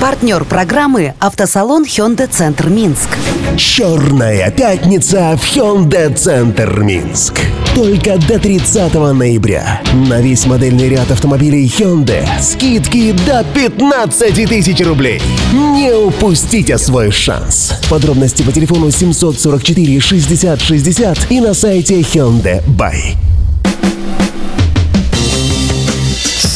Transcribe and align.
Партнер 0.00 0.44
программы 0.44 1.14
«Автосалон 1.18 1.82
Hyundai 1.82 2.28
Центр 2.30 2.68
Минск». 2.68 3.08
Черная 3.56 4.48
пятница 4.52 5.36
в 5.36 5.42
Hyundai 5.42 6.14
Центр 6.14 6.80
Минск. 6.82 7.40
Только 7.74 8.16
до 8.16 8.38
30 8.38 8.94
ноября. 8.94 9.82
На 10.08 10.20
весь 10.20 10.46
модельный 10.46 10.88
ряд 10.88 11.10
автомобилей 11.10 11.66
Hyundai 11.66 12.24
скидки 12.40 13.10
до 13.26 13.44
15 13.54 14.48
тысяч 14.48 14.86
рублей. 14.86 15.20
Не 15.52 15.92
упустите 15.92 16.78
свой 16.78 17.10
шанс. 17.10 17.72
Подробности 17.90 18.44
по 18.44 18.52
телефону 18.52 18.92
744 18.92 19.98
60 19.98 20.60
60 20.60 21.26
и 21.32 21.40
на 21.40 21.54
сайте 21.54 22.02
Hyundai 22.02 22.62
Buy. 22.66 23.16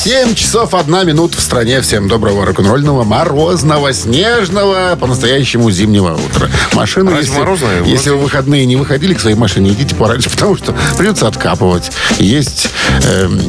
7 0.02 0.34
часов 0.34 0.74
1 0.74 1.06
минута 1.06 1.38
в 1.38 1.41
стране. 1.41 1.80
Всем 1.80 2.09
доброго 2.09 2.45
рок-н-ролльного, 2.45 3.05
морозного, 3.05 3.92
снежного, 3.92 4.97
по-настоящему 4.98 5.70
зимнего 5.70 6.15
утра. 6.15 6.48
Машину, 6.73 7.12
Разве 7.12 7.27
если, 7.27 7.38
морозное? 7.38 7.84
если 7.84 8.11
вы 8.11 8.16
выходные 8.16 8.66
не 8.66 8.75
выходили 8.75 9.15
к 9.15 9.20
своей 9.20 9.37
машине, 9.37 9.70
идите 9.70 9.95
пораньше, 9.95 10.28
потому 10.34 10.56
что 10.56 10.75
придется 10.98 11.28
откапывать. 11.28 11.92
Есть 12.19 12.69
эм, 13.05 13.41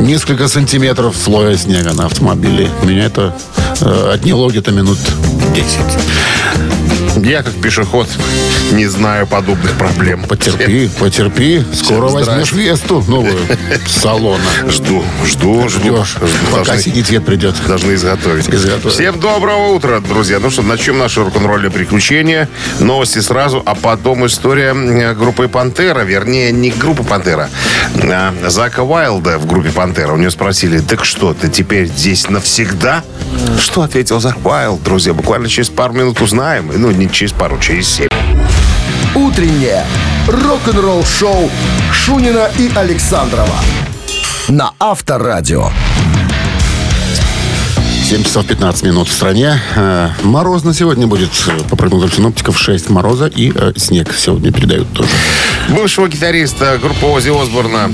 несколько 0.00 0.48
сантиметров 0.48 1.14
слоя 1.16 1.56
снега 1.56 1.92
на 1.92 2.06
автомобиле. 2.06 2.68
Меня 2.82 3.04
это 3.04 3.32
э, 3.80 4.10
отняло 4.12 4.50
где-то 4.50 4.72
минут 4.72 4.98
10. 5.54 5.78
Я, 7.16 7.42
как 7.42 7.54
пешеход, 7.54 8.08
не 8.72 8.86
знаю 8.86 9.26
подобных 9.26 9.72
проблем. 9.72 10.24
Потерпи, 10.24 10.88
потерпи. 10.98 11.62
Скоро 11.72 12.08
Всем 12.08 12.18
возьмешь 12.18 12.52
Весту 12.52 13.02
новую 13.06 13.38
с 13.86 13.92
салона. 14.00 14.42
Жду, 14.68 15.04
жду, 15.24 15.68
жду. 15.68 16.04
Жду. 16.04 16.26
пока 16.50 16.64
Должны- 16.64 16.82
синий 16.82 17.02
цвет 17.02 17.24
придет. 17.24 17.54
Должны 17.66 17.94
изготовить. 17.94 18.48
Изготовить. 18.48 18.94
Всем 18.94 19.20
доброго 19.20 19.74
утра, 19.74 20.00
друзья. 20.00 20.38
Ну 20.40 20.50
что, 20.50 20.62
начнем 20.62 20.98
наше 20.98 21.22
рок-н-ролльное 21.22 21.70
приключение. 21.70 22.48
Новости 22.80 23.20
сразу, 23.20 23.62
а 23.64 23.74
потом 23.74 24.26
история 24.26 24.74
группы 25.14 25.48
«Пантера». 25.48 26.00
Вернее, 26.00 26.50
не 26.52 26.70
группы 26.70 27.04
«Пантера», 27.04 27.48
а 28.02 28.34
Зака 28.48 28.82
Уайлда 28.82 29.38
в 29.38 29.46
группе 29.46 29.70
«Пантера». 29.70 30.12
У 30.12 30.16
него 30.16 30.30
спросили, 30.30 30.80
так 30.80 31.04
что, 31.04 31.32
ты 31.32 31.48
теперь 31.48 31.86
здесь 31.86 32.28
навсегда? 32.28 33.02
Что 33.58 33.82
ответил 33.82 34.20
Зак 34.20 34.44
Уайлд, 34.44 34.82
друзья? 34.82 35.12
Буквально 35.14 35.48
через 35.48 35.68
пару 35.68 35.92
минут 35.94 36.20
узнаем. 36.20 36.70
Ну, 36.74 36.90
не 36.90 37.03
через 37.12 37.32
пару, 37.32 37.58
через 37.58 37.88
семь. 37.88 38.08
«Утреннее 39.14 39.84
рок-н-ролл-шоу» 40.28 41.50
Шунина 41.92 42.50
и 42.58 42.70
Александрова 42.74 43.58
на 44.48 44.72
Авторадио. 44.78 45.70
7 48.04 48.22
часов 48.22 48.46
15 48.46 48.82
минут 48.84 49.08
в 49.08 49.12
стране. 49.12 49.60
Э, 49.76 50.10
Морозно 50.22 50.74
сегодня 50.74 51.06
будет, 51.06 51.30
э, 51.46 51.58
по 51.70 51.76
прогнозам 51.76 52.12
синоптиков, 52.12 52.58
6 52.58 52.90
мороза 52.90 53.26
и 53.26 53.50
э, 53.54 53.72
снег 53.76 54.14
сегодня 54.14 54.52
передают 54.52 54.92
тоже. 54.92 55.08
Бывшего 55.70 56.08
гитариста 56.08 56.78
группы 56.78 57.06
Ози 57.06 57.30
Осборна 57.30 57.90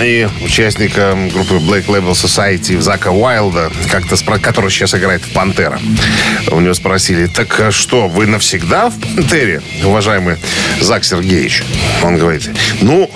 и 0.00 0.28
участника 0.44 1.16
группы 1.32 1.54
Black 1.54 1.86
Label 1.86 2.12
Society 2.12 2.80
Зака 2.80 3.10
Уайлда, 3.10 3.72
как-то 3.90 4.16
спро- 4.16 4.38
который 4.38 4.70
сейчас 4.70 4.94
играет 4.94 5.22
в 5.22 5.32
«Пантера». 5.32 5.80
У 6.50 6.60
него 6.60 6.74
спросили, 6.74 7.26
так 7.26 7.58
а 7.58 7.70
что, 7.70 8.08
вы 8.08 8.26
навсегда 8.26 8.90
в 8.90 8.98
«Пантере», 9.00 9.62
уважаемый 9.82 10.36
Зак 10.80 11.04
Сергеевич? 11.04 11.64
Он 12.02 12.16
говорит, 12.18 12.48
ну, 12.80 13.10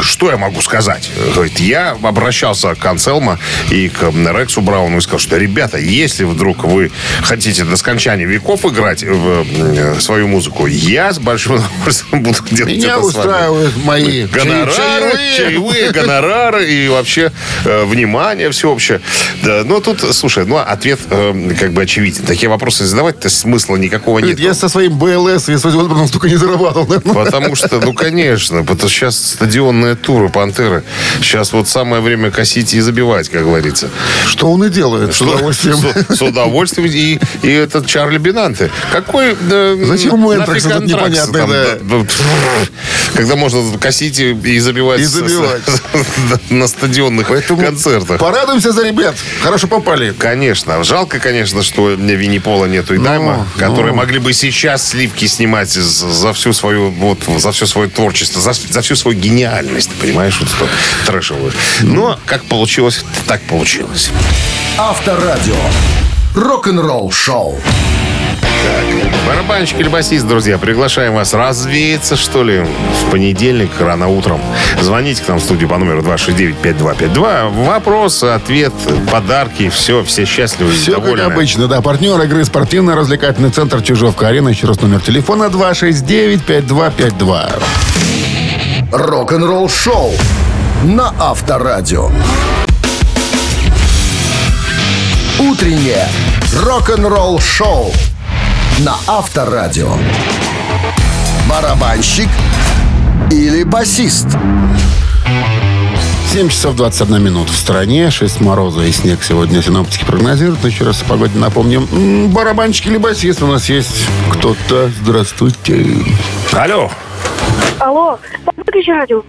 что 0.00 0.30
я 0.30 0.36
могу 0.36 0.60
сказать? 0.60 1.10
Говорит, 1.34 1.58
я 1.60 1.96
обращался 2.02 2.74
к 2.74 2.84
Анселмо 2.84 3.38
и 3.70 3.88
к 3.88 4.02
Рексу 4.02 4.60
Брауну 4.60 4.98
и 4.98 5.00
сказал, 5.00 5.20
что, 5.20 5.36
ребята, 5.36 5.78
если 5.78 6.24
вдруг 6.24 6.64
вы 6.64 6.90
хотите 7.22 7.64
до 7.64 7.76
скончания 7.76 8.26
веков 8.26 8.64
играть 8.66 9.04
в 9.04 9.46
э, 9.56 10.00
свою 10.00 10.28
музыку, 10.28 10.66
я 10.66 11.12
с 11.12 11.18
большим 11.18 11.54
удовольствием 11.54 12.22
буду 12.22 12.38
делать 12.50 12.76
Меня 12.76 12.96
это 12.96 13.02
с 13.02 13.14
вами. 13.14 13.43
Устраивают 13.50 13.76
мои 13.84 14.26
Гонорары, 14.26 14.72
чаевые. 14.72 15.36
чаевые, 15.36 15.90
гонорары 15.90 16.70
и 16.70 16.88
вообще 16.88 17.32
э, 17.64 17.84
внимание 17.84 18.50
всеобщее. 18.50 19.00
Да, 19.42 19.62
ну, 19.64 19.80
тут, 19.80 20.00
слушай, 20.14 20.44
ну, 20.46 20.56
ответ 20.56 21.00
э, 21.10 21.50
как 21.58 21.72
бы 21.72 21.82
очевиден. 21.82 22.24
Такие 22.24 22.48
вопросы 22.48 22.84
задавать-то 22.84 23.28
смысла 23.28 23.76
никакого 23.76 24.18
нет. 24.20 24.38
Я 24.38 24.54
со 24.54 24.68
своим 24.68 24.98
БЛС 24.98 25.48
с 25.48 25.64
Осборном 25.64 26.08
столько 26.08 26.28
не 26.28 26.36
зарабатывал. 26.36 26.86
наверное. 26.86 27.14
Потому 27.24 27.54
что, 27.54 27.80
ну, 27.80 27.92
конечно, 27.92 28.62
потому 28.62 28.78
что 28.78 28.88
сейчас 28.88 29.16
стадионные 29.16 29.94
туры 29.96 30.28
«Пантеры». 30.28 30.84
Сейчас 31.20 31.52
вот 31.52 31.68
самое 31.68 32.02
время 32.02 32.30
косить 32.30 32.74
и 32.74 32.80
забивать, 32.80 33.28
как 33.28 33.42
говорится. 33.42 33.88
Что 34.26 34.50
он 34.50 34.64
и 34.64 34.68
делает 34.70 35.14
с 35.14 35.20
удовольствием. 35.20 35.76
С, 36.08 36.16
с 36.16 36.22
удовольствием. 36.22 36.90
И, 36.90 37.18
и 37.42 37.50
этот 37.50 37.86
Чарли 37.86 38.18
Бинанте. 38.18 38.70
Какой... 38.92 39.36
э, 39.50 39.84
Зачем 39.84 40.14
ему 40.14 40.34
Энтракс 40.34 40.66
этот 40.66 40.86
непонятный, 40.86 41.40
да? 41.46 41.46
да, 41.46 43.33
Когда 43.34 43.42
можно 43.42 43.78
косить 43.78 44.20
и, 44.20 44.58
забивать, 44.60 45.00
И 45.00 45.04
забивать. 45.04 45.62
на 46.50 46.68
стадионных 46.68 47.26
Поэтому 47.26 47.60
концертах. 47.60 48.20
Порадуемся 48.20 48.70
за 48.70 48.84
ребят. 48.84 49.16
Хорошо 49.42 49.66
попали. 49.66 50.14
Конечно. 50.16 50.84
Жалко, 50.84 51.18
конечно, 51.18 51.64
что 51.64 51.90
Винни 51.90 52.38
Пола 52.38 52.66
нету 52.66 52.94
и 52.94 52.98
Ну, 52.98 53.04
Дайма, 53.04 53.48
ну. 53.56 53.60
которые 53.60 53.92
могли 53.92 54.20
бы 54.20 54.32
сейчас 54.32 54.90
сливки 54.90 55.24
снимать 55.26 55.68
за 55.72 56.32
всю 56.32 56.52
свою 56.52 56.90
вот 56.90 57.18
за 57.38 57.50
все 57.50 57.66
свое 57.66 57.88
творчество, 57.88 58.40
за, 58.40 58.52
за 58.52 58.82
всю 58.82 58.94
свою 58.94 59.18
гениальность, 59.18 59.90
понимаешь, 60.00 60.38
вот 60.38 60.48
эту 60.50 60.68
трэшевую. 61.06 61.52
Но 61.82 62.20
как 62.26 62.44
получилось, 62.44 63.04
так 63.26 63.40
получилось. 63.42 64.10
Авторадио. 64.78 65.56
Рок-н-ролл-шоу. 66.36 67.60
Барабанщик 69.26 69.80
или 69.80 69.88
басист, 69.88 70.26
друзья, 70.26 70.58
приглашаем 70.58 71.14
вас 71.14 71.32
развеяться, 71.32 72.14
что 72.16 72.42
ли, 72.44 72.60
в 72.60 73.10
понедельник 73.10 73.70
рано 73.80 74.08
утром. 74.08 74.38
Звоните 74.82 75.22
к 75.22 75.28
нам 75.28 75.38
в 75.38 75.42
студию 75.42 75.66
по 75.68 75.78
номеру 75.78 76.02
269-5252. 76.02 77.64
Вопросы, 77.64 78.24
ответ, 78.26 78.72
подарки, 79.10 79.70
все, 79.70 80.04
все 80.04 80.26
счастливы 80.26 80.72
Все 80.72 80.96
как 80.96 81.04
довольны. 81.04 81.22
обычно, 81.22 81.68
да. 81.68 81.80
Партнер 81.80 82.20
игры 82.22 82.44
спортивно-развлекательный 82.44 83.48
центр 83.50 83.80
Чижовка-Арена. 83.82 84.50
Еще 84.50 84.66
раз 84.66 84.78
номер 84.82 85.00
телефона 85.00 85.44
269-5252. 85.44 87.62
Рок-н-ролл-шоу 88.92 90.12
на 90.84 91.14
Авторадио. 91.18 92.10
Утреннее 95.38 96.06
рок-н-ролл-шоу 96.62 97.92
на 98.80 98.96
Авторадио. 99.06 99.92
Барабанщик 101.48 102.28
или 103.30 103.62
басист? 103.62 104.26
7 106.32 106.48
часов 106.48 106.74
21 106.74 107.22
минут 107.22 107.48
в 107.48 107.56
стране. 107.56 108.10
6 108.10 108.40
мороза 108.40 108.82
и 108.82 108.92
снег 108.92 109.22
сегодня 109.22 109.62
синоптики 109.62 110.04
прогнозируют. 110.04 110.60
Но 110.62 110.68
еще 110.68 110.84
раз 110.84 111.02
о 111.02 111.04
погоде 111.04 111.38
напомним. 111.38 111.88
М, 111.92 112.30
Барабанщик 112.30 112.86
или 112.86 112.96
басист 112.98 113.42
у 113.42 113.46
нас 113.46 113.68
есть 113.68 114.04
кто-то. 114.32 114.90
Здравствуйте. 115.02 115.86
Алло, 116.52 116.90
Алло, 117.78 118.18
выключи 118.56 118.90
радио. 118.90 119.22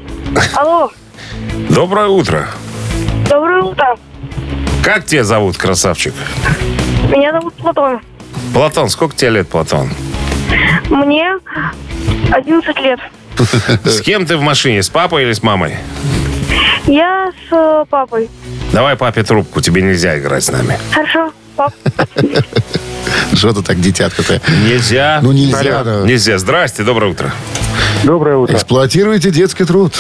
Алло, 0.55 0.91
доброе 1.69 2.07
утро. 2.07 2.47
доброе 3.29 3.61
утро. 3.63 3.95
Как 4.83 5.05
тебя 5.05 5.23
зовут, 5.23 5.57
красавчик? 5.57 6.13
Меня 7.09 7.31
зовут 7.33 7.53
Платон. 7.55 7.99
Платон, 8.53 8.89
сколько 8.89 9.15
тебе 9.15 9.31
лет, 9.31 9.49
Платон? 9.49 9.89
Мне 10.89 11.37
11 12.31 12.79
лет. 12.79 12.99
С 13.83 14.01
кем 14.01 14.25
ты 14.25 14.37
в 14.37 14.41
машине, 14.41 14.81
с 14.81 14.89
папой 14.89 15.23
или 15.23 15.33
с 15.33 15.43
мамой? 15.43 15.75
Я 16.87 17.31
с 17.49 17.53
э, 17.53 17.85
папой. 17.89 18.29
Давай 18.71 18.95
папе 18.95 19.23
трубку, 19.23 19.59
тебе 19.61 19.81
нельзя 19.81 20.17
играть 20.19 20.43
с 20.43 20.51
нами. 20.51 20.77
Хорошо, 20.91 21.33
пап. 21.55 21.73
Что 23.33 23.53
ты 23.53 23.63
так, 23.63 23.81
детятка-то? 23.81 24.41
Нельзя. 24.67 25.19
Ну, 25.21 25.31
нельзя, 25.31 25.83
да. 25.83 26.01
Нельзя. 26.05 26.37
Здрасте, 26.37 26.83
доброе 26.83 27.11
утро. 27.11 27.31
Доброе 28.03 28.37
утро. 28.37 28.53
Эксплуатируйте 28.53 29.31
детский 29.31 29.65
труд. 29.65 29.93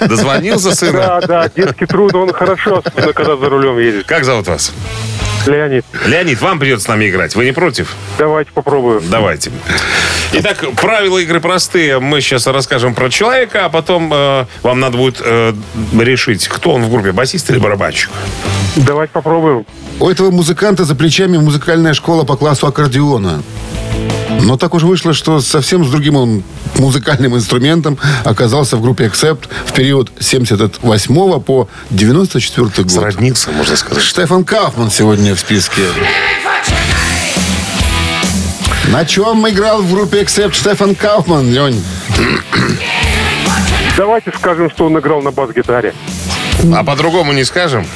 Дозвонился 0.00 0.74
сына? 0.74 0.98
Да, 0.98 1.20
да, 1.20 1.50
детский 1.54 1.86
труд, 1.86 2.14
он 2.14 2.32
хорошо, 2.32 2.82
особенно 2.84 3.12
когда 3.12 3.36
за 3.36 3.48
рулем 3.48 3.78
едет. 3.78 4.06
Как 4.06 4.24
зовут 4.24 4.46
вас? 4.48 4.72
Леонид, 5.46 5.84
Леонид, 6.06 6.40
вам 6.40 6.58
придется 6.58 6.86
с 6.86 6.88
нами 6.88 7.08
играть. 7.08 7.34
Вы 7.36 7.44
не 7.44 7.52
против? 7.52 7.94
давайте 8.18 8.50
попробуем. 8.52 9.02
Давайте. 9.08 9.50
Итак, 10.32 10.64
правила 10.76 11.18
игры 11.18 11.40
простые. 11.40 11.98
Мы 12.00 12.20
сейчас 12.20 12.46
расскажем 12.46 12.94
про 12.94 13.08
человека, 13.10 13.64
а 13.64 13.68
потом 13.68 14.12
э, 14.12 14.46
вам 14.62 14.80
надо 14.80 14.98
будет 14.98 15.20
э, 15.24 15.54
решить, 15.98 16.48
кто 16.48 16.72
он 16.72 16.82
в 16.82 16.90
группе, 16.90 17.12
басист 17.12 17.50
или 17.50 17.58
барабанщик. 17.58 18.10
Давайте 18.76 19.12
попробуем. 19.12 19.64
У 20.00 20.08
этого 20.10 20.30
музыканта 20.30 20.84
за 20.84 20.94
плечами 20.94 21.38
музыкальная 21.38 21.94
школа 21.94 22.24
по 22.24 22.36
классу 22.36 22.66
аккордеона. 22.66 23.42
Но 24.42 24.56
так 24.56 24.74
уж 24.74 24.82
вышло, 24.82 25.12
что 25.12 25.40
совсем 25.40 25.84
с 25.84 25.90
другим 25.90 26.16
он 26.16 26.42
музыкальным 26.76 27.34
инструментом 27.34 27.98
оказался 28.24 28.76
в 28.76 28.82
группе 28.82 29.06
Accept 29.06 29.48
в 29.66 29.72
период 29.72 30.10
78 30.20 31.40
по 31.40 31.68
94 31.90 32.68
год. 32.84 32.90
Сроднился, 32.90 33.50
можно 33.50 33.76
сказать. 33.76 34.02
Штефан 34.02 34.44
Кауфман 34.44 34.90
сегодня 34.90 35.34
в 35.34 35.40
списке. 35.40 35.82
На 38.88 39.04
чем 39.04 39.48
играл 39.48 39.82
в 39.82 39.92
группе 39.92 40.22
Accept 40.22 40.54
Штефан 40.54 40.94
Кауфман, 40.94 41.52
Лень? 41.52 41.82
Давайте 43.96 44.32
скажем, 44.36 44.70
что 44.70 44.86
он 44.86 44.98
играл 44.98 45.22
на 45.22 45.32
бас-гитаре. 45.32 45.94
А 46.74 46.84
по-другому 46.84 47.32
не 47.32 47.44
скажем? 47.44 47.86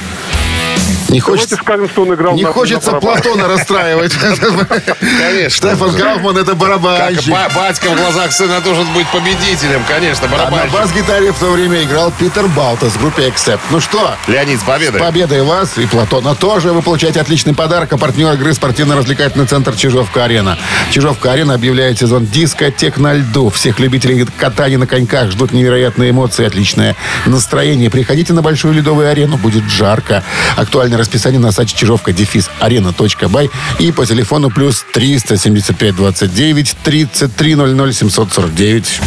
Не 1.11 1.19
Давайте 1.19 1.41
хочется, 1.43 1.55
скажем, 1.57 1.89
что 1.89 2.01
он 2.03 2.13
играл 2.13 2.35
не 2.35 2.43
на 2.43 2.51
хочется 2.53 2.91
на. 2.93 2.99
Платона 3.01 3.47
расстраивать. 3.47 4.13
Конечно. 4.97 5.49
Штефан 5.49 5.93
Кауфман 5.95 6.37
это 6.37 6.51
Как 6.51 6.57
барабанщик. 6.57 7.29
ба- 7.29 7.51
батька 7.53 7.89
в 7.89 7.95
глазах 7.97 8.31
сына 8.31 8.61
должен 8.61 8.85
быть 8.93 9.05
победителем, 9.07 9.81
конечно, 9.87 10.27
А 10.27 10.31
на 10.31 10.37
барабанщик. 10.37 10.71
бас-гитаре 10.71 11.31
в 11.33 11.37
то 11.37 11.51
время 11.51 11.83
играл 11.83 12.11
Питер 12.17 12.47
Балтас 12.47 12.93
в 12.93 13.01
группе 13.01 13.27
Accept. 13.27 13.59
Ну 13.71 13.81
что, 13.81 14.15
Леонид, 14.27 14.59
с 14.59 14.63
победой. 14.63 15.01
Победой 15.01 15.43
вас 15.43 15.77
и 15.77 15.85
Платона 15.85 16.33
тоже. 16.33 16.71
Вы 16.71 16.81
получаете 16.81 17.19
отличный 17.19 17.53
подарок. 17.53 17.91
А 17.91 17.97
партнер 17.97 18.31
игры 18.33 18.53
спортивно-развлекательный 18.53 19.45
центр 19.47 19.75
Чижовка-Арена. 19.75 20.57
Чижовка-Арена 20.91 21.55
объявляет 21.55 21.99
сезон 21.99 22.25
дискотек 22.25 22.97
на 22.97 23.13
льду. 23.15 23.49
Всех 23.49 23.79
любителей 23.79 24.25
катания 24.37 24.77
на 24.77 24.87
коньках 24.87 25.29
ждут 25.31 25.51
невероятные 25.51 26.11
эмоции, 26.11 26.45
отличное 26.45 26.95
настроение. 27.25 27.89
Приходите 27.89 28.31
на 28.31 28.41
Большую 28.41 28.73
Ледовую 28.75 29.09
арену. 29.09 29.35
Будет 29.37 29.65
жарко. 29.69 30.23
Актуальное 30.55 31.00
расписание 31.01 31.39
на 31.39 31.51
сайте 31.51 31.75
чижовка 31.75 32.13
дефис 32.13 32.49
арена.бай 32.59 33.49
и 33.79 33.91
по 33.91 34.05
телефону 34.05 34.49
плюс 34.49 34.85
375 34.93 35.95
29 35.95 36.75
33 36.83 37.55
00 37.55 37.93
749. 37.93 39.01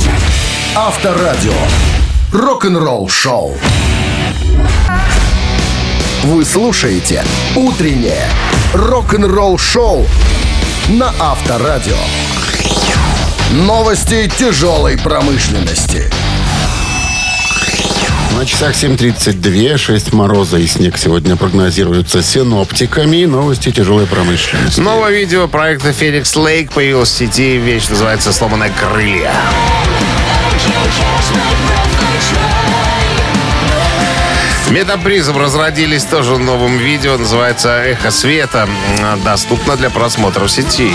Авторадио. 0.74 1.52
Рок-н-ролл 2.32 3.08
шоу. 3.08 3.56
Вы 6.24 6.44
слушаете 6.44 7.22
«Утреннее 7.54 8.28
рок-н-ролл 8.72 9.56
шоу» 9.58 10.06
на 10.88 11.12
Авторадио. 11.20 11.96
Новости 13.52 14.30
тяжелой 14.36 14.98
промышленности. 14.98 16.10
На 18.36 18.44
часах 18.46 18.74
7.32, 18.74 19.78
6 19.78 20.12
мороза 20.12 20.58
и 20.58 20.66
снег 20.66 20.98
сегодня 20.98 21.36
прогнозируются 21.36 22.22
синоптиками 22.22 23.24
новости 23.24 23.70
тяжелой 23.70 24.06
промышленности. 24.06 24.80
Новое 24.80 25.12
видео 25.12 25.46
проекта 25.46 25.92
Феникс 25.92 26.34
Лейк 26.34 26.72
появилось 26.72 27.10
в 27.10 27.16
сети. 27.16 27.56
Вещь 27.58 27.88
называется 27.88 28.32
«Сломанные 28.32 28.72
крылья». 28.72 29.32
Метапризм 34.70 35.38
разродились 35.38 36.04
тоже 36.04 36.36
новым 36.36 36.76
видео. 36.78 37.16
Называется 37.16 37.82
«Эхо 37.84 38.10
света». 38.10 38.68
Доступно 39.24 39.76
для 39.76 39.90
просмотра 39.90 40.44
в 40.44 40.50
сети. 40.50 40.90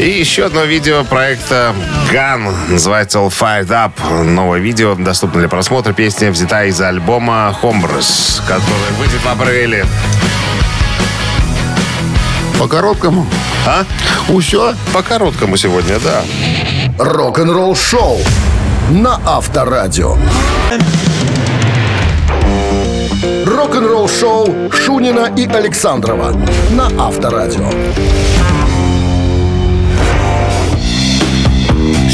И 0.00 0.08
еще 0.08 0.46
одно 0.46 0.64
видео 0.64 1.04
проекта 1.04 1.74
Gun. 2.10 2.54
Называется 2.70 3.18
All 3.18 3.28
Fired 3.28 3.68
Up. 3.68 4.22
Новое 4.24 4.58
видео 4.58 4.94
доступно 4.94 5.40
для 5.40 5.48
просмотра. 5.50 5.92
Песня 5.92 6.30
взята 6.30 6.64
из 6.64 6.80
альбома 6.80 7.54
Hombres, 7.60 8.40
который 8.48 8.92
выйдет 8.98 9.20
в 9.22 9.28
апреле. 9.28 9.84
По 12.58 12.66
короткому. 12.66 13.26
А? 13.66 13.84
Усё. 14.30 14.74
По 14.94 15.02
короткому 15.02 15.58
сегодня, 15.58 15.98
да. 15.98 16.22
Рок-н-ролл 16.98 17.76
шоу 17.76 18.20
на 18.88 19.20
Авторадио. 19.26 20.16
Рок-н-ролл 23.44 24.08
шоу 24.08 24.72
Шунина 24.72 25.30
и 25.36 25.46
Александрова 25.46 26.32
на 26.70 26.86
Авторадио. 26.98 27.68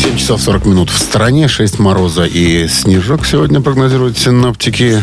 7 0.07 0.17
часов 0.19 0.41
40 0.41 0.67
минут 0.67 0.91
в 0.91 0.99
стране, 0.99 1.49
6 1.49 1.81
мороза 1.81 2.27
и 2.27 2.69
снежок 2.69 3.27
сегодня 3.27 3.61
прогнозируют 3.61 4.17
синоптики. 4.17 5.03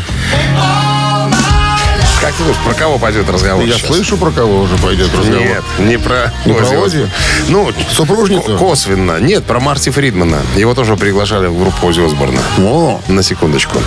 Ты 2.38 2.44
думаешь, 2.44 2.58
про 2.66 2.74
кого 2.74 2.98
пойдет 2.98 3.30
разговор 3.30 3.64
Я 3.64 3.74
сейчас? 3.74 3.88
слышу, 3.88 4.18
про 4.18 4.32
кого 4.32 4.62
уже 4.62 4.76
пойдет 4.78 5.10
разговор. 5.16 5.42
Нет, 5.42 5.64
не 5.80 5.98
про 6.00 6.32
Не 6.46 6.54
про? 6.54 6.64
Осборна. 6.66 7.10
Ну, 7.50 7.72
Супружницу? 7.92 8.44
ко- 8.54 8.58
косвенно. 8.58 9.20
Нет, 9.20 9.44
про 9.44 9.60
Марти 9.60 9.90
Фридмана. 9.92 10.40
Его 10.56 10.74
тоже 10.74 10.96
приглашали 10.96 11.48
в 11.48 11.58
группу 11.60 11.88
Оззи 11.88 12.02
Осборна. 12.06 12.42
О, 12.58 13.00
На 13.08 13.22
секундочку. 13.24 13.78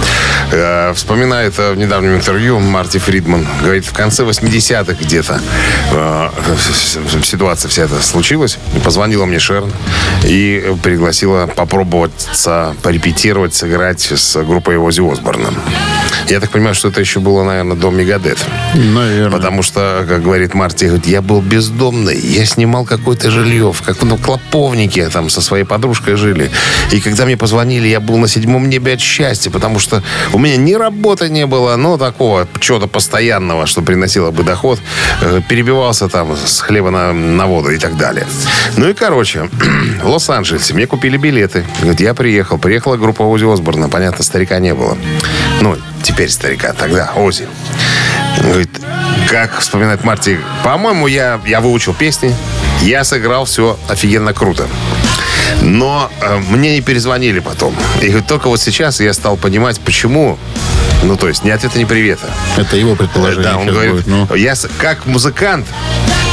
Э, 0.52 0.92
вспоминает 0.94 1.58
э, 1.58 1.72
в 1.72 1.76
недавнем 1.76 2.14
интервью 2.14 2.60
Марти 2.60 2.98
Фридман. 2.98 3.46
Говорит, 3.62 3.84
в 3.84 3.92
конце 3.92 4.22
80-х 4.22 4.92
где-то 5.00 5.40
э, 5.92 6.28
ситуация 7.24 7.68
вся 7.68 7.82
эта 7.84 8.00
случилась. 8.02 8.58
Позвонила 8.84 9.24
мне 9.24 9.38
Шерн 9.38 9.72
и 10.24 10.74
пригласила 10.82 11.46
попробовать 11.46 12.12
порепетировать, 12.82 13.54
сыграть 13.54 14.00
с 14.14 14.36
группой 14.44 14.76
Оззи 14.76 15.00
Осборна. 15.12 15.48
Я 16.28 16.40
так 16.40 16.50
понимаю, 16.50 16.74
что 16.74 16.88
это 16.88 17.00
еще 17.00 17.20
было, 17.20 17.44
наверное, 17.44 17.76
до 17.76 17.90
Мегадет. 17.90 18.44
наверное. 18.74 19.30
Потому 19.30 19.62
что, 19.62 20.04
как 20.08 20.22
говорит 20.22 20.54
Марти, 20.54 20.86
говорит, 20.86 21.06
я 21.06 21.22
был 21.22 21.40
бездомный, 21.40 22.18
я 22.18 22.44
снимал 22.44 22.84
какое-то 22.84 23.30
жилье 23.30 23.72
в 23.72 23.82
каком-то 23.82 24.16
клоповнике, 24.16 25.08
там 25.08 25.30
со 25.30 25.40
своей 25.40 25.64
подружкой 25.64 26.16
жили. 26.16 26.50
И 26.92 27.00
когда 27.00 27.24
мне 27.24 27.36
позвонили, 27.36 27.88
я 27.88 28.00
был 28.00 28.16
на 28.16 28.28
седьмом 28.28 28.68
небе 28.68 28.94
от 28.94 29.00
счастья, 29.00 29.50
потому 29.50 29.78
что 29.78 30.02
у 30.32 30.38
меня 30.38 30.56
ни 30.56 30.74
работы 30.74 31.28
не 31.28 31.46
было, 31.46 31.76
но 31.76 31.98
такого 31.98 32.48
чего-то 32.60 32.86
постоянного, 32.86 33.66
что 33.66 33.82
приносило 33.82 34.30
бы 34.30 34.42
доход, 34.42 34.80
Э, 35.20 35.40
перебивался 35.48 36.08
там 36.08 36.36
с 36.36 36.60
хлеба 36.60 36.90
на, 36.90 37.12
на 37.12 37.46
воду 37.46 37.70
и 37.70 37.78
так 37.78 37.96
далее. 37.96 38.26
Ну 38.76 38.88
и, 38.88 38.94
короче, 38.94 39.48
в 40.02 40.08
Лос-Анджелесе 40.08 40.74
мне 40.74 40.86
купили 40.86 41.16
билеты. 41.16 41.64
Говорит, 41.80 42.00
я 42.00 42.14
приехал, 42.14 42.58
приехала 42.58 42.96
группа 42.96 43.22
Ози 43.22 43.44
Осборна, 43.50 43.88
понятно, 43.88 44.22
старика 44.24 44.58
не 44.58 44.74
было. 44.74 44.96
Ну, 45.60 45.76
теперь 46.06 46.30
старика, 46.30 46.72
тогда 46.72 47.12
Ози. 47.16 47.48
Говорит, 48.40 48.70
как 49.28 49.58
вспоминает 49.58 50.04
Марти, 50.04 50.38
по-моему, 50.62 51.08
я, 51.08 51.40
я 51.46 51.60
выучил 51.60 51.94
песни, 51.94 52.32
я 52.82 53.02
сыграл 53.02 53.44
все 53.44 53.76
офигенно 53.88 54.32
круто. 54.32 54.68
Но 55.62 56.10
э, 56.20 56.38
мне 56.48 56.76
не 56.76 56.80
перезвонили 56.80 57.40
потом. 57.40 57.74
И 58.00 58.06
говорит, 58.06 58.28
только 58.28 58.48
вот 58.48 58.60
сейчас 58.60 59.00
я 59.00 59.12
стал 59.12 59.36
понимать, 59.36 59.80
почему. 59.80 60.38
Ну, 61.02 61.16
то 61.16 61.28
есть, 61.28 61.44
ни 61.44 61.50
ответа, 61.50 61.78
ни 61.78 61.84
привета. 61.84 62.26
Это 62.56 62.76
его 62.76 62.94
предположение. 62.94 63.50
Да, 63.50 63.58
он 63.58 63.66
говорит, 63.66 63.92
будет, 63.92 64.06
ну. 64.06 64.34
я 64.34 64.54
как 64.78 65.06
музыкант, 65.06 65.66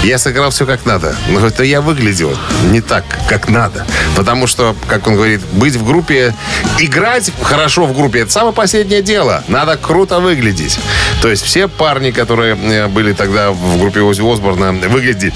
я 0.04 0.18
сыграл 0.18 0.50
все 0.52 0.66
как 0.66 0.86
надо. 0.86 1.16
Но 1.30 1.40
«А 1.58 1.64
я 1.64 1.82
выглядел 1.82 2.36
не 2.72 2.82
так, 2.82 3.06
как 3.28 3.48
надо. 3.50 3.86
Потому 4.16 4.48
что, 4.48 4.76
как 4.88 5.08
он 5.08 5.16
говорит, 5.16 5.42
быть 5.54 5.76
в 5.76 5.86
группе, 5.86 6.36
играть 6.80 7.32
хорошо 7.42 7.86
в 7.86 7.96
группе, 7.96 8.20
это 8.20 8.32
самое 8.32 8.54
последнее 8.54 9.02
дело. 9.02 9.44
Надо 9.48 9.78
круто 9.78 10.20
выглядеть. 10.20 10.78
То 11.22 11.30
есть 11.30 11.44
все 11.44 11.68
парни, 11.68 12.12
которые 12.12 12.56
э, 12.56 12.88
были 12.88 13.14
тогда 13.14 13.52
в 13.52 13.80
группе 13.80 14.02
Ози 14.02 14.22
Осборна, 14.22 14.74
выглядели 14.74 15.34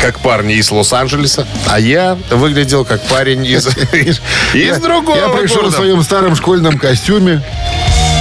как 0.00 0.18
парни 0.18 0.54
из 0.54 0.68
Лос-Анджелеса, 0.70 1.46
а 1.68 1.78
я 1.78 2.18
выглядел 2.30 2.84
как 2.84 3.00
парень 3.06 3.46
из, 3.46 3.68
из 3.92 4.20
Я- 4.52 4.78
другого 4.80 5.16
Я 5.16 5.28
пришел 5.28 5.62
в 5.68 5.70
своем 5.72 6.02
старом 6.02 6.34
школьном 6.34 6.76
костюме. 6.76 7.40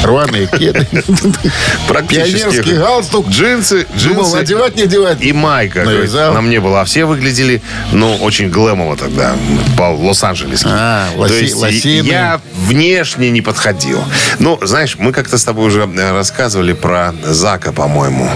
Рваные 0.04 0.48
кеды. 0.48 0.88
Практически. 1.88 2.38
Пионерский 2.40 2.74
галстук. 2.78 3.28
Джинсы, 3.30 3.86
Думал, 4.04 4.24
джинсы. 4.24 4.36
одевать, 4.38 4.76
не 4.76 4.84
одевать. 4.84 5.22
И 5.22 5.32
майка. 5.34 5.84
Говорит, 5.84 6.14
на 6.14 6.42
мне 6.42 6.60
была. 6.60 6.82
А 6.82 6.86
все 6.86 7.06
выглядели, 7.06 7.62
ну, 7.92 8.16
очень 8.18 8.50
глэмово 8.50 8.98
тогда. 8.98 9.36
По 9.78 9.84
Лос-Анджелесски. 9.94 10.68
А, 10.70 11.08
лосины. 11.16 12.06
я 12.08 12.42
внешне 12.68 13.30
не 13.30 13.42
подходил. 13.42 14.04
Ну, 14.40 14.60
знаешь, 14.62 14.96
мы 14.98 15.12
как-то 15.12 15.38
с 15.38 15.44
тобой 15.44 15.68
уже 15.68 15.82
э, 15.82 16.12
рассказывали 16.12 16.74
про 16.74 17.14
Зака, 17.24 17.72
по-моему. 17.72 18.30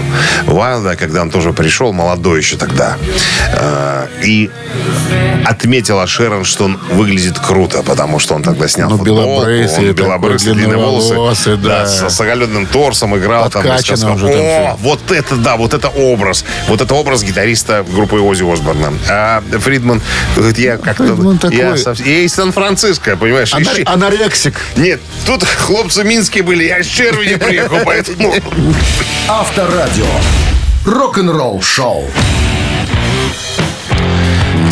Вайлда, 0.46 0.96
когда 0.96 1.22
он 1.22 1.30
тоже 1.30 1.52
пришел, 1.52 1.92
молодой 1.92 2.38
еще 2.38 2.56
тогда. 2.56 2.96
Э, 3.54 4.06
И 4.22 4.50
отметила 5.44 6.06
Шерон, 6.06 6.44
что 6.44 6.64
он 6.64 6.78
выглядит 6.92 7.38
круто, 7.38 7.82
потому 7.82 8.18
что 8.18 8.34
он 8.34 8.42
тогда 8.42 8.68
снял 8.68 8.90
Ну, 8.90 8.98
футболку, 8.98 9.22
белобрысый 9.46 9.90
он 9.90 9.94
белобрысый, 9.94 10.52
длинные 10.54 10.76
волосы, 10.78 11.55
длинноволосый, 11.56 12.00
да. 12.02 12.10
с, 12.10 12.16
с 12.16 12.20
оголенным 12.20 12.66
торсом 12.66 13.16
играл 13.16 13.50
там. 13.50 13.62
Сказал, 13.78 14.14
уже 14.14 14.28
там 14.28 14.36
О, 14.40 14.40
всё». 14.40 14.76
вот 14.80 15.10
это 15.12 15.36
да, 15.36 15.56
вот 15.56 15.74
это 15.74 15.88
образ. 15.88 16.44
Вот 16.68 16.80
это 16.80 16.94
образ 16.94 17.22
гитариста 17.22 17.84
группы 17.88 18.16
Ози 18.16 18.42
Осборна. 18.50 18.92
А 19.08 19.42
Фридман 19.58 20.00
говорит, 20.34 20.58
я 20.58 20.76
как-то... 20.78 21.04
Фридман 21.04 21.38
такой- 21.38 21.56
Я, 21.56 21.76
сов- 21.76 22.04
я 22.04 22.18
из 22.20 22.34
Сан-Франциско, 22.34 23.16
понимаешь? 23.16 23.52
из 23.54 23.66
Анор- 23.68 23.76
Щи- 23.76 23.82
Анорексик. 23.86 24.54
Нет, 24.76 25.00
тут 25.26 25.44
хлопцы 25.44 26.04
минские 26.04 26.42
были, 26.42 26.64
я 26.64 26.78
из 26.78 26.86
Червини 26.86 27.36
приехал, 27.36 27.78
поэтому... 27.84 28.34
Авторадио. 29.28 30.06
Рок-н-ролл 30.84 31.60
шоу. 31.62 32.08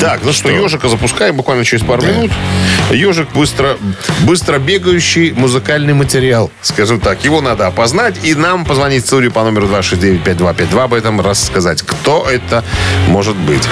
Так, 0.05 0.21
ну 0.23 0.35
что, 0.35 0.51
ежика 0.51 0.91
запускаем 0.91 1.35
буквально 1.35 1.65
через 1.65 1.83
пару 1.83 2.03
минут. 2.03 2.31
Ежик 2.91 3.33
быстро, 3.33 3.79
быстро 4.27 4.59
бегающий 4.59 5.33
музыкальный 5.33 5.95
материал, 5.95 6.51
скажем 6.61 7.01
так. 7.01 7.25
Его 7.25 7.41
надо 7.41 7.67
опознать 7.67 8.23
и 8.23 8.35
нам 8.35 8.67
позвонить 8.67 9.05
в 9.05 9.07
студию 9.07 9.33
по 9.33 9.43
номеру 9.43 9.67
269-5252 9.67 10.83
об 10.83 10.93
этом 10.93 11.23
рассказать, 11.23 11.81
кто 11.81 12.29
это 12.29 12.63
может 13.09 13.35
быть. 13.35 13.67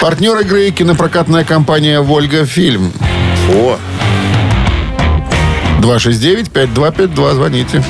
Партнер 0.00 0.36
игры 0.40 0.68
кинопрокатная 0.72 1.44
компания 1.44 2.00
«Вольга 2.00 2.44
Фильм». 2.44 2.92
О, 3.54 3.78
269-5252, 5.80 7.34
звоните. 7.34 7.84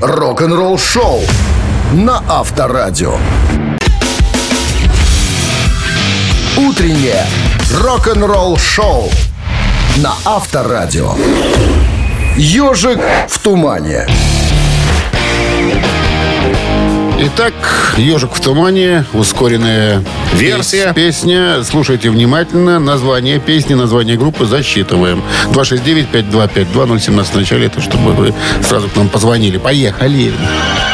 Рок-н-ролл 0.00 0.78
шоу 0.78 1.20
на 1.92 2.22
Авторадио. 2.28 3.16
Утреннее 6.68 7.24
рок-н-ролл 7.72 8.58
шоу 8.58 9.10
на 9.96 10.12
Авторадио. 10.26 11.14
Ежик 12.36 12.98
в 13.28 13.38
тумане. 13.38 14.06
Итак, 17.22 17.54
«Ежик 17.98 18.32
в 18.34 18.40
тумане», 18.40 19.04
ускоренная 19.12 20.02
Версия. 20.34 20.92
пес- 20.94 21.16
песня. 21.16 21.62
Слушайте 21.64 22.08
внимательно. 22.10 22.78
Название 22.78 23.38
песни, 23.38 23.74
название 23.74 24.16
группы 24.16 24.44
засчитываем. 24.46 25.22
269-5252-017 25.52 27.32
в 27.32 27.36
начале. 27.36 27.66
Это 27.66 27.80
чтобы 27.82 28.12
вы 28.12 28.34
сразу 28.62 28.88
к 28.88 28.96
нам 28.96 29.08
позвонили. 29.08 29.58
Поехали. 29.58 30.32
У 30.32 30.89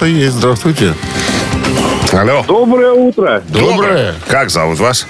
кто-то 0.00 0.06
есть. 0.06 0.34
Здравствуйте. 0.36 0.94
алло. 2.12 2.42
Доброе 2.48 2.92
утро. 2.92 3.42
Доброе. 3.48 4.14
Как 4.28 4.48
зовут 4.48 4.78
вас? 4.78 5.06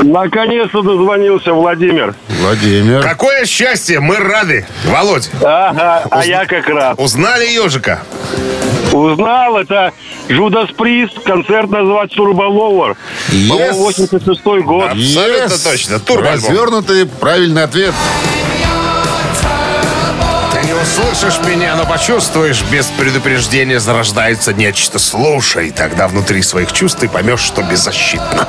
Наконец-то 0.00 0.82
дозвонился 0.82 1.52
Владимир. 1.52 2.14
Владимир. 2.40 3.02
Какое 3.02 3.44
счастье, 3.46 3.98
мы 3.98 4.16
рады. 4.16 4.64
Володь, 4.84 5.28
Ага, 5.42 6.04
а 6.10 6.24
я 6.24 6.46
как 6.46 6.68
раз. 6.68 6.94
узнали 6.98 7.46
ежика? 7.48 8.00
Узнал, 8.92 9.58
это 9.58 9.92
Жудас 10.28 10.70
Прист, 10.70 11.20
концерт 11.24 11.68
называется 11.70 12.16
Турболовер. 12.16 12.96
Yes. 13.30 13.48
По-моему, 13.48 13.78
86 13.84 14.44
год. 14.64 14.90
Абсолютно 14.90 15.52
Yes. 15.54 15.64
точно. 15.70 15.98
Турбоальбом. 15.98 16.48
Развернутый 16.48 17.06
правильный 17.06 17.64
ответ. 17.64 17.92
Услышишь 20.80 21.40
меня, 21.40 21.74
но 21.74 21.86
почувствуешь, 21.86 22.62
без 22.70 22.86
предупреждения 22.86 23.80
зарождается 23.80 24.52
нечто. 24.52 25.00
Слушай, 25.00 25.72
тогда 25.72 26.06
внутри 26.06 26.40
своих 26.42 26.72
чувств 26.72 27.00
ты 27.00 27.08
поймешь, 27.08 27.40
что 27.40 27.62
беззащитно. 27.62 28.46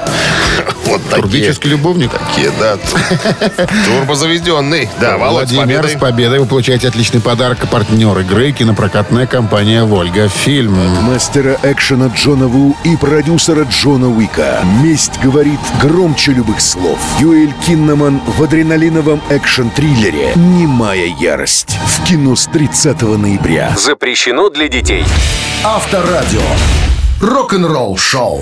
Вот 0.90 1.02
такие. 1.04 1.22
Турбический 1.22 1.70
любовник. 1.70 2.12
Такие, 2.12 2.52
да. 2.60 2.78
Турбозаведенный. 3.86 4.90
Да, 5.00 5.18
Володь, 5.18 5.52
Владимир, 5.52 5.88
с 5.88 6.00
победой 6.00 6.40
вы 6.40 6.48
получаете 6.48 6.88
отличный 6.88 7.22
подарок. 7.22 7.70
Партнер 7.70 8.18
игры 8.20 8.52
кинопрокатная 8.52 9.28
компания 9.28 9.84
«Вольга 9.84 10.28
Фильм». 10.28 10.76
Мастера 11.04 11.58
экшена 11.62 12.08
Джона 12.16 12.48
Ву 12.48 12.76
и 12.84 12.98
продюсера 12.98 13.66
Джона 13.70 14.10
Уика. 14.10 14.62
Месть 14.82 15.20
говорит 15.22 15.60
громче 15.80 16.32
любых 16.32 16.60
слов. 16.60 16.98
Юэль 17.20 17.54
Киннаман 17.68 18.20
в 18.26 18.42
адреналиновом 18.42 19.22
экшн-триллере 19.30 20.34
«Немая 20.36 21.06
ярость». 21.20 21.78
В 21.86 22.04
кино 22.08 22.36
с 22.36 22.48
30 22.48 23.02
ноября. 23.02 23.76
Запрещено 23.78 24.50
для 24.50 24.68
детей. 24.68 25.06
Авторадио. 25.64 26.42
Рок-н-ролл 27.22 27.98
шоу. 27.98 28.42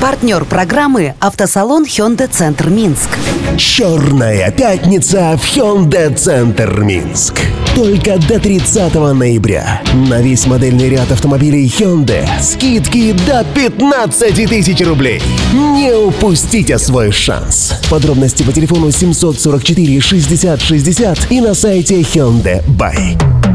Партнер 0.00 0.46
программы 0.46 1.14
«Автосалон 1.20 1.84
Hyundai 1.84 2.26
Центр 2.26 2.70
Минск». 2.70 3.10
Черная 3.58 4.50
пятница 4.50 5.36
в 5.36 5.44
Hyundai 5.44 6.14
Центр 6.14 6.80
Минск. 6.80 7.34
Только 7.76 8.16
до 8.16 8.40
30 8.40 8.94
ноября. 8.94 9.82
На 10.08 10.22
весь 10.22 10.46
модельный 10.46 10.88
ряд 10.88 11.12
автомобилей 11.12 11.66
Hyundai 11.66 12.26
скидки 12.40 13.12
до 13.26 13.44
15 13.54 14.48
тысяч 14.48 14.80
рублей. 14.86 15.20
Не 15.52 15.92
упустите 15.92 16.78
свой 16.78 17.12
шанс. 17.12 17.74
Подробности 17.90 18.42
по 18.42 18.52
телефону 18.52 18.90
744 18.90 20.00
60 20.00 20.62
60 20.62 21.18
и 21.30 21.40
на 21.42 21.52
сайте 21.52 22.00
Hyundai 22.00 22.64
Buy. 22.66 23.49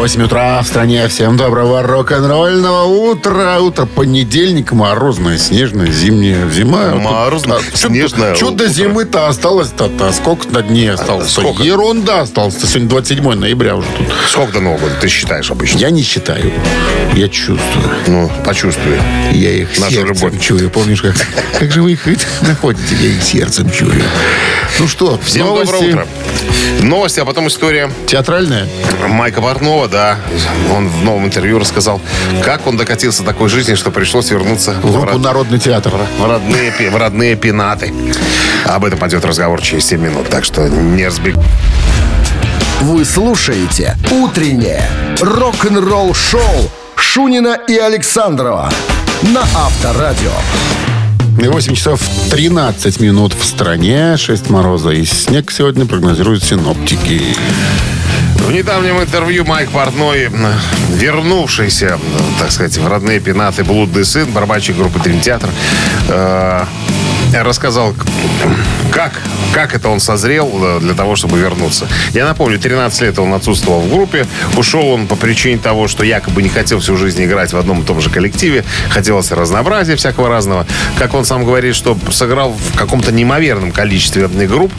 8 0.00 0.22
утра 0.22 0.62
в 0.62 0.66
стране. 0.66 1.06
Всем 1.08 1.36
доброго 1.36 1.82
рок-н-ролльного 1.82 2.84
утра. 2.84 3.58
Утро 3.60 3.84
понедельник, 3.84 4.72
морозное, 4.72 5.36
снежное, 5.36 5.88
зимнее. 5.88 6.48
Зима. 6.50 6.94
Морозное, 6.94 7.58
а, 7.58 7.76
снежное 7.76 8.34
Чё 8.34 8.46
до 8.46 8.64
утро. 8.64 8.72
зимы-то 8.72 9.28
осталось-то? 9.28 9.84
-то? 9.88 10.10
Сколько 10.10 10.48
на 10.48 10.62
дней 10.62 10.90
осталось? 10.90 11.30
сколько? 11.30 11.62
Ерунда 11.62 12.22
осталась. 12.22 12.54
Сегодня 12.54 12.88
27 12.88 13.34
ноября 13.34 13.76
уже 13.76 13.88
тут. 13.98 14.06
Сколько 14.26 14.54
до 14.54 14.60
Нового 14.60 14.78
года 14.78 14.94
ты 15.02 15.08
считаешь 15.08 15.50
обычно? 15.50 15.76
Я 15.76 15.90
не 15.90 16.00
считаю. 16.00 16.50
Я 17.14 17.28
чувствую. 17.28 17.90
Ну, 18.06 18.30
почувствуй. 18.44 18.96
Я 19.32 19.50
их 19.50 19.68
Наша 19.78 19.96
сердцем 19.96 20.14
любовь. 20.28 20.40
чую. 20.40 20.70
Помнишь, 20.70 21.02
как, 21.02 21.14
как 21.58 21.70
же 21.70 21.82
вы 21.82 21.92
их 21.92 22.06
находите? 22.42 22.94
Я 23.00 23.08
их 23.10 23.22
сердцем 23.22 23.70
чую. 23.70 24.02
Ну 24.78 24.86
что, 24.88 25.18
Всем 25.22 25.46
новости 25.46 25.72
доброе 25.72 25.90
утро. 25.92 26.06
Новости, 26.80 27.20
а 27.20 27.24
потом 27.24 27.48
история 27.48 27.90
театральная? 28.06 28.66
Майка 29.08 29.42
Портнова, 29.42 29.88
да. 29.88 30.18
Он 30.72 30.88
в 30.88 31.02
новом 31.04 31.26
интервью 31.26 31.58
рассказал, 31.58 32.00
как 32.42 32.66
он 32.66 32.76
докатился 32.76 33.22
до 33.22 33.28
такой 33.32 33.48
жизни, 33.48 33.74
что 33.74 33.90
пришлось 33.90 34.30
вернуться 34.30 34.72
В 34.82 34.92
группу 34.92 35.12
род- 35.12 35.20
«Народный 35.20 35.58
театр». 35.58 35.92
в 36.18 36.24
родные, 36.26 36.72
в 36.90 36.96
родные 36.96 37.36
пенаты. 37.36 37.92
Об 38.64 38.84
этом 38.84 38.98
пойдет 38.98 39.24
разговор 39.24 39.60
через 39.60 39.84
7 39.86 40.00
минут, 40.00 40.28
так 40.30 40.44
что 40.44 40.68
не 40.68 41.04
разбег... 41.04 41.36
Вы 42.80 43.04
слушаете 43.04 43.96
«Утреннее 44.10 44.82
рок-н-ролл 45.20 46.14
шоу» 46.14 46.70
Шунина 47.12 47.58
и 47.66 47.76
Александрова 47.76 48.70
на 49.34 49.40
Авторадио. 49.40 50.30
8 51.38 51.74
часов 51.74 52.00
13 52.30 53.00
минут 53.00 53.34
в 53.34 53.44
стране. 53.44 54.16
6 54.16 54.48
мороза 54.48 54.90
и 54.90 55.04
снег 55.04 55.50
сегодня 55.50 55.86
прогнозируют 55.86 56.44
синоптики. 56.44 57.20
В 58.36 58.52
недавнем 58.52 59.00
интервью 59.00 59.44
Майк 59.44 59.70
Портной, 59.70 60.30
вернувшийся, 60.94 61.98
так 62.38 62.52
сказать, 62.52 62.78
в 62.78 62.86
родные 62.86 63.18
пенаты 63.18 63.64
блудный 63.64 64.04
сын, 64.04 64.30
барабанщик 64.30 64.76
группы 64.76 65.00
Дрим 65.00 65.20
Театр, 65.20 65.50
э, 66.08 66.64
рассказал, 67.32 67.94
как, 68.90 69.12
как 69.52 69.74
это 69.74 69.88
он 69.88 70.00
созрел 70.00 70.50
э, 70.62 70.80
для 70.80 70.94
того, 70.94 71.16
чтобы 71.16 71.38
вернуться. 71.38 71.86
Я 72.12 72.24
напомню, 72.24 72.58
13 72.58 73.00
лет 73.02 73.18
он 73.18 73.32
отсутствовал 73.34 73.80
в 73.80 73.90
группе. 73.90 74.26
Ушел 74.56 74.88
он 74.88 75.06
по 75.06 75.16
причине 75.16 75.58
того, 75.58 75.88
что 75.88 76.04
якобы 76.04 76.42
не 76.42 76.48
хотел 76.48 76.80
всю 76.80 76.96
жизнь 76.96 77.24
играть 77.24 77.52
в 77.52 77.56
одном 77.56 77.82
и 77.82 77.84
том 77.84 78.00
же 78.00 78.10
коллективе. 78.10 78.64
Хотелось 78.90 79.30
разнообразия 79.30 79.96
всякого 79.96 80.28
разного. 80.28 80.66
Как 80.98 81.14
он 81.14 81.24
сам 81.24 81.44
говорит, 81.44 81.74
что 81.74 81.96
сыграл 82.10 82.52
в 82.52 82.76
каком-то 82.76 83.12
неимоверном 83.12 83.72
количестве 83.72 84.28
групп. 84.28 84.72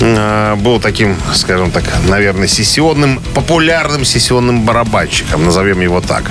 Э, 0.00 0.56
Был 0.56 0.80
таким, 0.80 1.16
скажем 1.34 1.70
так, 1.70 1.84
наверное, 2.08 2.48
сессионным, 2.48 3.20
популярным 3.34 4.04
сессионным 4.04 4.62
барабанщиком. 4.64 5.44
Назовем 5.44 5.80
его 5.80 6.00
так. 6.00 6.24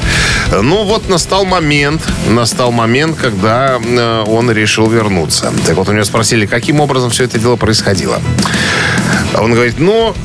Ну 0.51 0.83
вот 0.83 1.09
настал 1.09 1.45
момент, 1.45 2.01
настал 2.27 2.71
момент, 2.71 3.17
когда 3.17 3.79
э, 3.79 4.23
он 4.27 4.51
решил 4.51 4.89
вернуться. 4.89 5.51
Так 5.67 5.75
вот, 5.75 5.89
у 5.89 5.91
него 5.91 6.05
спросили, 6.05 6.45
каким 6.45 6.79
образом 6.79 7.09
все 7.09 7.25
это 7.25 7.37
дело 7.37 7.57
происходило. 7.57 8.21
Он 9.37 9.53
говорит, 9.53 9.79
ну, 9.79 10.15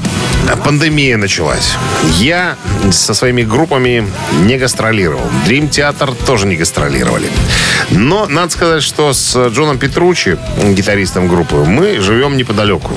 пандемия 0.64 1.16
началась. 1.16 1.72
Я 2.20 2.56
со 2.92 3.12
своими 3.12 3.42
группами 3.42 4.06
не 4.44 4.56
гастролировал. 4.56 5.24
Dream 5.44 5.68
Theater 5.68 6.14
тоже 6.26 6.46
не 6.46 6.54
гастролировали. 6.54 7.28
Но 7.90 8.28
надо 8.28 8.52
сказать, 8.52 8.84
что 8.84 9.12
с 9.12 9.48
Джоном 9.48 9.78
Петручи, 9.78 10.38
гитаристом 10.62 11.26
группы, 11.26 11.56
мы 11.56 11.98
живем 11.98 12.36
неподалеку. 12.36 12.92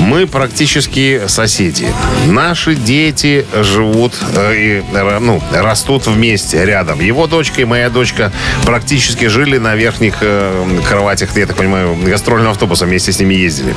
Мы 0.00 0.26
практически 0.26 1.22
соседи. 1.26 1.86
Наши 2.26 2.74
дети 2.74 3.46
живут 3.54 4.14
э, 4.34 4.54
и 4.56 4.82
э, 4.92 5.18
ну, 5.20 5.42
растут 5.52 6.06
вместе, 6.06 6.64
рядом. 6.64 7.00
Его 7.00 7.26
дочка 7.26 7.60
и 7.60 7.64
моя 7.64 7.90
дочка 7.90 8.32
практически 8.64 9.26
жили 9.26 9.58
на 9.58 9.76
верхних 9.76 10.16
э, 10.20 10.80
кроватях, 10.88 11.36
я 11.36 11.46
так 11.46 11.56
понимаю, 11.56 11.96
гастрольного 11.96 12.52
автобуса 12.52 12.86
вместе 12.86 13.12
с 13.12 13.20
ними 13.20 13.34
ездили. 13.34 13.74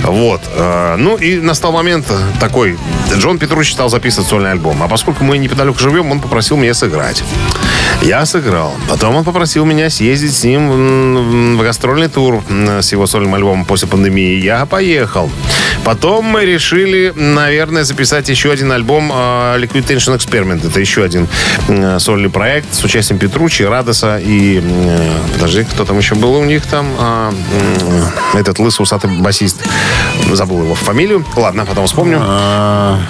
Вот. 0.00 0.40
Ну 0.98 1.16
и 1.16 1.36
настал 1.36 1.72
момент 1.72 2.06
такой. 2.40 2.78
Джон 3.14 3.38
Петруч 3.38 3.72
стал 3.72 3.88
записывать 3.88 4.28
сольный 4.28 4.52
альбом. 4.52 4.82
А 4.82 4.88
поскольку 4.88 5.22
мы 5.24 5.38
неподалеку 5.38 5.78
живем, 5.78 6.10
он 6.10 6.20
попросил 6.20 6.56
меня 6.56 6.74
сыграть. 6.74 7.22
Я 8.00 8.26
сыграл. 8.26 8.74
Потом 8.88 9.16
он 9.16 9.24
попросил 9.24 9.64
меня 9.64 9.90
съездить 9.90 10.34
с 10.34 10.44
ним 10.44 11.56
в 11.56 11.62
гастрольный 11.62 12.08
тур 12.08 12.42
с 12.48 12.90
его 12.92 13.06
сольным 13.06 13.34
альбомом 13.34 13.64
после 13.64 13.86
пандемии. 13.86 14.40
Я 14.40 14.66
поехал. 14.66 15.30
Потом 15.84 16.24
мы 16.24 16.44
решили, 16.44 17.12
наверное, 17.14 17.84
записать 17.84 18.28
еще 18.28 18.52
один 18.52 18.70
альбом 18.72 19.10
э, 19.12 19.58
Liquid 19.58 19.84
Tension 19.86 20.16
Experiment. 20.16 20.66
Это 20.66 20.80
еще 20.80 21.02
один 21.02 21.28
сольный 21.98 22.30
проект 22.30 22.72
с 22.74 22.84
участием 22.84 23.18
Петручи, 23.18 23.62
Радоса 23.62 24.18
и... 24.18 24.60
э, 24.62 25.10
подожди, 25.34 25.64
кто 25.64 25.84
там 25.84 25.98
еще 25.98 26.14
был 26.14 26.34
у 26.34 26.44
них 26.44 26.64
там? 26.66 26.86
А, 26.98 27.34
этот 28.34 28.58
лысый 28.58 28.84
усатый 28.84 29.10
басист. 29.10 29.58
Забыл 30.32 30.62
его 30.62 30.74
фамилию. 30.74 31.24
Ладно, 31.36 31.66
потом 31.66 31.86
вспомню. 31.86 32.18
А, 32.22 33.00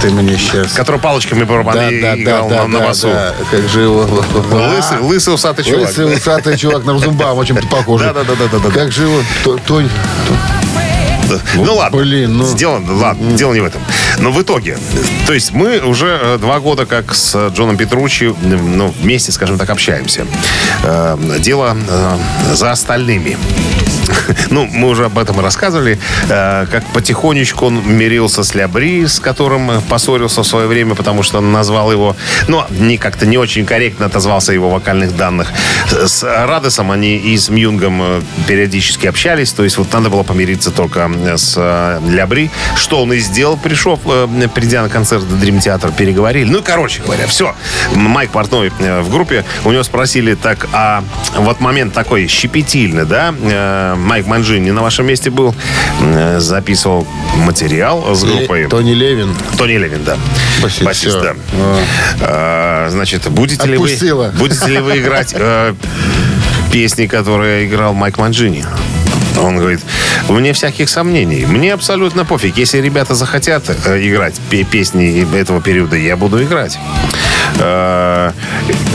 ты 0.00 0.10
мне 0.10 0.36
сейчас... 0.36 0.72
Который 0.72 1.00
палочками 1.00 1.42
барабаны 1.44 2.00
да, 2.00 2.14
да, 2.14 2.22
играл 2.22 2.48
да, 2.48 2.62
на, 2.62 2.68
на 2.68 2.78
да, 2.78 2.86
басу. 2.86 3.08
да. 3.08 3.34
Как 3.50 3.68
же 3.68 3.82
его... 3.82 4.13
Лысый, 4.14 4.98
лысый 5.00 5.34
усатый 5.34 5.64
чувак. 5.64 5.88
Лысый, 5.88 6.14
усатый 6.16 6.56
чувак 6.56 6.84
на 6.84 6.92
Розенбаума 6.94 7.44
чем-то 7.44 7.66
похож. 7.68 8.00
Да-да-да-да-да. 8.00 8.70
Как 8.70 8.92
же 8.92 9.04
его... 9.04 9.20
То- 9.42 9.58
Тонь... 9.66 9.88
Ну 11.54 11.74
ладно, 11.76 11.98
блин, 11.98 12.36
ну. 12.36 12.44
Сделано, 12.44 12.94
ладно, 12.96 13.32
дело 13.32 13.54
не 13.54 13.60
в 13.60 13.64
этом. 13.64 13.80
Но 14.18 14.30
в 14.30 14.40
итоге, 14.40 14.78
то 15.26 15.32
есть 15.32 15.52
мы 15.52 15.80
уже 15.80 16.18
э, 16.20 16.38
два 16.38 16.60
года 16.60 16.86
как 16.86 17.14
с 17.14 17.34
э, 17.34 17.50
Джоном 17.54 17.76
Петручи, 17.76 18.34
ну, 18.42 18.94
вместе, 19.00 19.32
скажем 19.32 19.58
так, 19.58 19.70
общаемся. 19.70 20.26
Э, 20.82 21.16
Дело 21.38 21.76
за 22.52 22.70
остальными. 22.70 23.36
Ну, 24.50 24.66
мы 24.66 24.88
уже 24.88 25.06
об 25.06 25.18
этом 25.18 25.40
рассказывали, 25.40 25.98
как 26.28 26.84
потихонечку 26.92 27.66
он 27.66 27.82
мирился 27.86 28.42
с 28.42 28.54
Лябри, 28.54 29.06
с 29.06 29.18
которым 29.18 29.80
поссорился 29.88 30.42
в 30.42 30.46
свое 30.46 30.66
время, 30.66 30.94
потому 30.94 31.22
что 31.22 31.38
он 31.38 31.52
назвал 31.52 31.90
его, 31.90 32.16
ну, 32.46 32.62
не 32.70 32.98
как-то 32.98 33.26
не 33.26 33.38
очень 33.38 33.64
корректно 33.66 34.06
отозвался 34.06 34.52
его 34.52 34.70
вокальных 34.70 35.16
данных. 35.16 35.48
С 35.90 36.22
Радосом 36.22 36.90
они 36.90 37.16
и 37.16 37.36
с 37.36 37.48
Мьюнгом 37.48 38.00
э, 38.02 38.22
периодически 38.46 39.06
общались, 39.06 39.52
то 39.52 39.64
есть 39.64 39.78
вот 39.78 39.92
надо 39.92 40.10
было 40.10 40.22
помириться 40.22 40.70
только 40.70 41.10
с 41.36 41.56
Лябри, 42.06 42.50
что 42.76 43.02
он 43.02 43.12
и 43.12 43.18
сделал, 43.18 43.56
пришел, 43.56 43.96
придя 44.54 44.82
на 44.82 44.88
концерт 44.88 45.24
Dream 45.24 45.58
Theater, 45.58 45.92
переговорили. 45.96 46.50
Ну, 46.50 46.62
короче 46.62 47.02
говоря, 47.02 47.26
все. 47.26 47.54
Майк 47.94 48.30
Портной 48.30 48.72
э, 48.78 49.00
в 49.00 49.10
группе, 49.10 49.44
у 49.64 49.72
него 49.72 49.82
спросили 49.82 50.34
так, 50.34 50.66
а 50.72 51.02
вот 51.36 51.60
момент 51.60 51.92
такой 51.94 52.26
щепетильный, 52.26 53.04
да, 53.04 53.34
э, 53.40 53.94
Майк 53.96 54.26
Манджини 54.26 54.70
на 54.70 54.82
вашем 54.82 55.06
месте 55.06 55.30
был, 55.30 55.54
э, 56.00 56.38
записывал 56.40 57.06
материал 57.36 58.14
с 58.14 58.22
группой. 58.24 58.66
Тони 58.68 58.92
Левин. 58.92 59.34
Тони 59.58 59.72
Левин, 59.72 60.04
да. 60.04 60.16
Басист, 60.62 60.82
Басист, 60.82 61.20
да. 61.20 61.34
А, 62.20 62.88
Значит, 62.90 63.28
будете 63.30 63.66
ли, 63.66 63.76
вы, 63.76 63.86
Отпустила. 63.86 64.32
будете 64.38 64.66
ли 64.66 64.78
вы 64.78 64.98
играть 64.98 65.34
э, 65.36 65.74
песни, 66.72 67.06
которые 67.06 67.66
играл 67.66 67.94
Майк 67.94 68.18
Манджини? 68.18 68.64
Он 69.36 69.58
говорит, 69.58 69.80
мне 70.28 70.52
всяких 70.52 70.88
сомнений. 70.88 71.44
Мне 71.46 71.72
абсолютно 71.74 72.24
пофиг. 72.24 72.56
Если 72.56 72.78
ребята 72.78 73.14
захотят 73.14 73.64
э, 73.86 73.98
играть 74.08 74.40
пе- 74.50 74.64
песни 74.64 75.26
этого 75.36 75.60
периода, 75.60 75.96
я 75.96 76.16
буду 76.16 76.42
играть. 76.42 76.78
Э, 77.58 78.32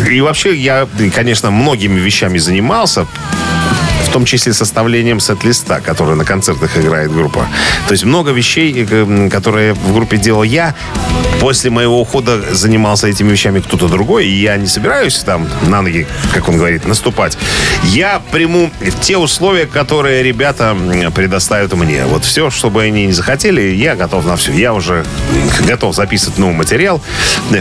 И 0.09 0.21
вообще 0.21 0.55
я, 0.55 0.87
конечно, 1.13 1.51
многими 1.51 1.99
вещами 1.99 2.37
занимался, 2.37 3.05
в 4.09 4.11
том 4.11 4.25
числе 4.25 4.53
составлением 4.53 5.19
сет-листа, 5.19 5.81
который 5.81 6.15
на 6.15 6.25
концертах 6.25 6.75
играет 6.77 7.13
группа. 7.13 7.47
То 7.87 7.91
есть 7.91 8.05
много 8.05 8.31
вещей, 8.31 8.87
э, 8.89 9.29
которые 9.29 9.73
в 9.73 9.93
группе 9.93 10.17
делал 10.17 10.41
я. 10.41 10.73
После 11.39 11.69
моего 11.69 12.01
ухода 12.01 12.41
занимался 12.53 13.07
этими 13.07 13.31
вещами 13.31 13.59
кто-то 13.59 13.87
другой, 13.87 14.25
и 14.27 14.41
я 14.41 14.57
не 14.57 14.67
собираюсь 14.67 15.19
там 15.19 15.47
на 15.67 15.81
ноги, 15.81 16.07
как 16.33 16.49
он 16.49 16.57
говорит, 16.57 16.85
наступать. 16.85 17.37
Я 17.83 18.21
приму 18.31 18.71
те 19.01 19.17
условия, 19.17 19.67
которые 19.67 20.23
ребята 20.23 20.75
предоставят 21.13 21.73
мне. 21.73 22.05
Вот 22.05 22.25
все, 22.25 22.49
что 22.49 22.69
бы 22.69 22.81
они 22.81 23.05
не 23.05 23.13
захотели, 23.13 23.61
я 23.61 23.95
готов 23.95 24.25
на 24.25 24.35
все. 24.35 24.51
Я 24.51 24.73
уже 24.73 25.05
готов 25.67 25.95
записывать 25.95 26.39
новый 26.39 26.55
материал. 26.55 27.01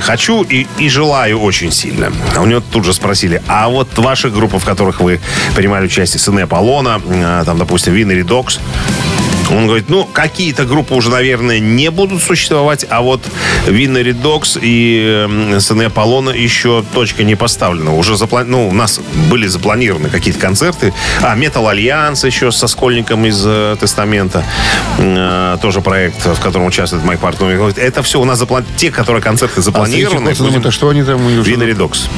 Хочу 0.00 0.42
и, 0.42 0.66
и 0.78 0.88
желаю 0.88 1.40
очень 1.40 1.70
сильно. 1.70 2.10
А 2.34 2.40
у 2.40 2.46
него 2.46 2.60
тут 2.60 2.84
же 2.84 2.94
спросили, 2.94 3.42
а 3.46 3.68
вот 3.68 3.96
ваши 3.98 4.30
группы, 4.30 4.58
в 4.58 4.64
которых 4.64 5.00
вы 5.00 5.20
принимали 5.54 5.86
участие, 5.86 6.18
сыны 6.18 6.37
Аполлона, 6.44 7.00
э, 7.04 7.44
там, 7.44 7.58
допустим, 7.58 7.94
Winery 7.94 8.22
Dogs, 8.22 8.60
он 9.50 9.66
говорит, 9.66 9.88
ну, 9.88 10.04
какие-то 10.04 10.64
группы 10.64 10.94
уже, 10.94 11.10
наверное, 11.10 11.58
не 11.58 11.90
будут 11.90 12.22
существовать, 12.22 12.84
а 12.88 13.00
вот 13.00 13.22
Winery 13.66 14.12
Dogs 14.12 14.58
и 14.60 15.26
э, 15.28 15.60
сыны 15.60 15.84
Аполлона 15.84 16.30
еще 16.30 16.84
точка 16.94 17.24
не 17.24 17.34
поставлена. 17.34 17.94
Уже 17.94 18.16
запла... 18.16 18.44
ну, 18.44 18.68
у 18.68 18.72
нас 18.72 19.00
были 19.30 19.46
запланированы 19.46 20.10
какие-то 20.10 20.40
концерты. 20.40 20.92
А, 21.22 21.34
Metal 21.34 21.68
Allegiance 21.68 22.24
еще 22.24 22.52
со 22.52 22.66
Скольником 22.66 23.24
из 23.26 23.42
э, 23.44 23.76
Testament'а. 23.80 24.44
Э, 24.98 25.56
тоже 25.62 25.80
проект, 25.80 26.24
в 26.26 26.40
котором 26.40 26.66
участвует 26.66 27.04
Майк 27.04 27.20
Портной. 27.20 27.56
Говорит, 27.56 27.78
это 27.78 28.02
все 28.02 28.20
у 28.20 28.24
нас 28.24 28.38
запланировано. 28.38 28.78
Те, 28.78 28.90
которые 28.90 29.22
концерты 29.22 29.60
А 29.60 29.62
запланированы. 29.62 30.28
Эйчи 30.28 30.38
Коттоном, 30.38 30.60
это 30.60 30.70
что 30.70 30.88
они 30.90 31.02
там? 31.02 31.24
уже- 31.26 31.42
Виннери 31.50 31.72
Докс. 31.72 32.08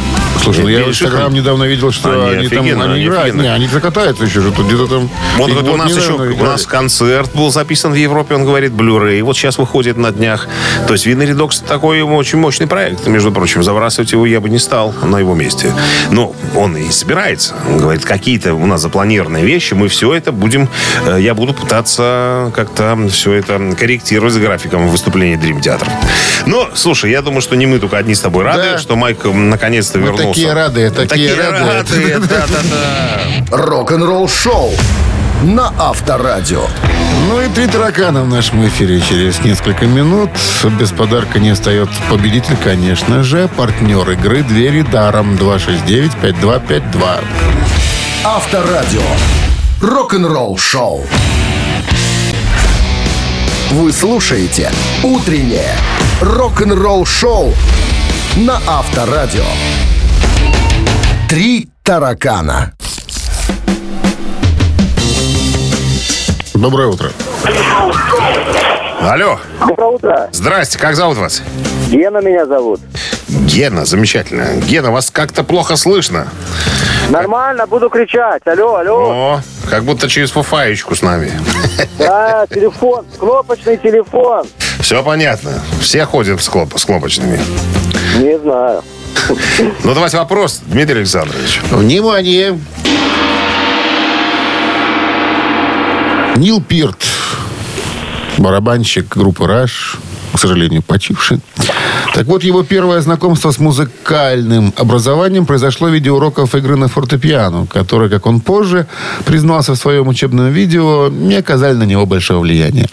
Слушай, 0.42 0.62
ну 0.62 0.68
я 0.68 0.84
в 0.84 0.88
Инстаграм 0.88 1.24
там. 1.24 1.34
недавно 1.34 1.64
видел, 1.64 1.92
что 1.92 2.10
Они 2.10 2.36
они, 2.36 2.48
там 2.48 2.60
офигенно, 2.60 2.84
они 2.84 2.94
они 2.94 3.04
играют. 3.06 3.36
Не, 3.36 3.48
они 3.48 3.66
закатаются 3.68 4.24
еще 4.24 4.40
же 4.40 4.50
тут 4.52 4.66
где-то 4.66 4.86
там. 4.86 5.04
И 5.04 5.38
говорит, 5.38 5.62
у 5.62 5.66
вот 5.72 5.76
нас 5.76 5.96
еще 5.96 6.12
у 6.12 6.18
нас 6.18 6.64
играли. 6.64 6.72
Концерт 7.20 7.36
был 7.36 7.50
записан 7.50 7.92
в 7.92 7.96
Европе, 7.96 8.34
он 8.34 8.44
говорит, 8.44 8.72
Blu-ray. 8.72 9.22
Вот 9.22 9.36
сейчас 9.36 9.58
выходит 9.58 9.96
на 9.98 10.10
днях. 10.10 10.48
То 10.86 10.94
есть 10.94 11.04
Винный 11.06 11.26
Редокс 11.26 11.60
такой 11.60 12.00
очень 12.02 12.38
мощный 12.38 12.66
проект, 12.66 13.06
между 13.06 13.30
прочим. 13.30 13.62
Забрасывать 13.62 14.12
его 14.12 14.24
я 14.26 14.40
бы 14.40 14.48
не 14.48 14.58
стал 14.58 14.94
на 15.02 15.18
его 15.18 15.34
месте. 15.34 15.72
Но 16.10 16.34
он 16.56 16.76
и 16.76 16.90
собирается. 16.90 17.54
Он 17.68 17.78
говорит, 17.78 18.04
какие-то 18.04 18.54
у 18.54 18.66
нас 18.66 18.80
запланированные 18.80 19.44
вещи, 19.44 19.74
мы 19.74 19.88
все 19.88 20.14
это 20.14 20.32
будем, 20.32 20.68
э, 21.06 21.18
я 21.20 21.34
буду 21.34 21.52
пытаться 21.52 22.50
как-то 22.54 22.98
все 23.10 23.32
это 23.32 23.74
корректировать 23.78 24.32
с 24.32 24.38
графиком 24.38 24.88
выступления 24.88 25.36
Dream 25.36 25.60
Theater. 25.60 25.88
Но, 26.46 26.70
слушай, 26.74 27.10
я 27.10 27.20
думаю, 27.20 27.42
что 27.42 27.54
не 27.56 27.66
мы 27.66 27.78
только 27.78 27.98
одни 27.98 28.14
с 28.14 28.20
тобой 28.20 28.44
рады, 28.44 28.62
Да. 28.72 28.78
что 28.78 28.96
Майк 28.96 29.24
наконец-то 29.24 29.98
Мы 29.98 30.06
вернулся. 30.06 30.28
такие 30.28 30.52
рады, 30.54 30.90
такие 30.90 31.34
рады. 31.34 31.84
да-да-да. 32.20 33.20
Рок-н-ролл 33.56 34.28
шоу 34.28 34.72
на 35.42 35.72
Авторадио. 35.78 36.66
Ну 37.28 37.40
и 37.40 37.48
три 37.48 37.66
таракана 37.66 38.22
в 38.22 38.28
нашем 38.28 38.66
эфире 38.66 39.00
через 39.00 39.40
несколько 39.40 39.86
минут. 39.86 40.30
Без 40.78 40.90
подарка 40.90 41.38
не 41.38 41.50
остается 41.50 41.96
победитель, 42.10 42.56
конечно 42.62 43.22
же. 43.22 43.48
Партнер 43.56 44.08
игры 44.10 44.42
«Двери 44.42 44.82
даром» 44.82 45.36
269-5252. 45.36 47.24
Авторадио. 48.24 49.02
Рок-н-ролл 49.80 50.58
шоу. 50.58 51.06
Вы 53.70 53.92
слушаете 53.92 54.70
«Утреннее 55.02 55.74
рок-н-ролл 56.20 57.06
шоу» 57.06 57.54
на 58.36 58.60
Авторадио. 58.66 59.44
Три 61.28 61.70
таракана. 61.82 62.74
Доброе 66.60 66.88
утро. 66.88 67.10
Алло. 69.00 69.38
Доброе 69.66 69.88
утро. 69.92 70.28
Здрасте, 70.30 70.78
как 70.78 70.94
зовут 70.94 71.16
вас? 71.16 71.40
Гена 71.88 72.18
меня 72.18 72.44
зовут. 72.44 72.80
Гена, 73.28 73.86
замечательно. 73.86 74.44
Гена, 74.68 74.90
вас 74.90 75.10
как-то 75.10 75.42
плохо 75.42 75.76
слышно. 75.76 76.28
Нормально, 77.08 77.66
буду 77.66 77.88
кричать. 77.88 78.46
Алло, 78.46 78.76
алло. 78.76 78.96
О, 79.10 79.40
как 79.70 79.84
будто 79.84 80.06
через 80.06 80.32
фуфаечку 80.32 80.94
с 80.94 81.00
нами. 81.00 81.32
Да, 81.98 82.46
телефон, 82.50 83.06
кнопочный 83.18 83.78
телефон. 83.78 84.46
Все 84.80 85.02
понятно. 85.02 85.52
Все 85.80 86.04
ходят 86.04 86.42
с, 86.42 86.48
клоп- 86.50 86.76
с 86.76 86.84
кнопочными. 86.84 87.40
Не 88.18 88.38
знаю. 88.38 88.82
Ну, 89.84 89.94
давайте 89.94 90.18
вопрос, 90.18 90.60
Дмитрий 90.66 90.98
Александрович. 90.98 91.60
Внимание! 91.70 92.58
Нил 96.40 96.62
Пирт 96.62 97.04
барабанщик 98.38 99.14
группы 99.14 99.46
«Раш», 99.46 99.98
к 100.32 100.38
сожалению, 100.38 100.80
почивший. 100.80 101.40
Так 102.14 102.26
вот, 102.28 102.42
его 102.42 102.62
первое 102.62 103.02
знакомство 103.02 103.50
с 103.50 103.58
музыкальным 103.58 104.72
образованием 104.78 105.44
произошло 105.44 105.88
в 105.88 105.92
виде 105.92 106.10
уроков 106.10 106.54
игры 106.54 106.76
на 106.76 106.88
фортепиано, 106.88 107.66
которые, 107.66 108.08
как 108.08 108.24
он 108.24 108.40
позже 108.40 108.86
признался 109.26 109.74
в 109.74 109.76
своем 109.76 110.08
учебном 110.08 110.50
видео, 110.50 111.08
не 111.10 111.34
оказали 111.34 111.74
на 111.74 111.82
него 111.82 112.06
большого 112.06 112.40
влияния. 112.40 112.88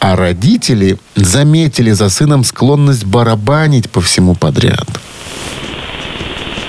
А 0.00 0.16
родители 0.16 0.98
заметили 1.14 1.92
за 1.92 2.08
сыном 2.08 2.42
склонность 2.42 3.04
барабанить 3.04 3.88
по 3.88 4.00
всему 4.00 4.34
подряд. 4.34 4.88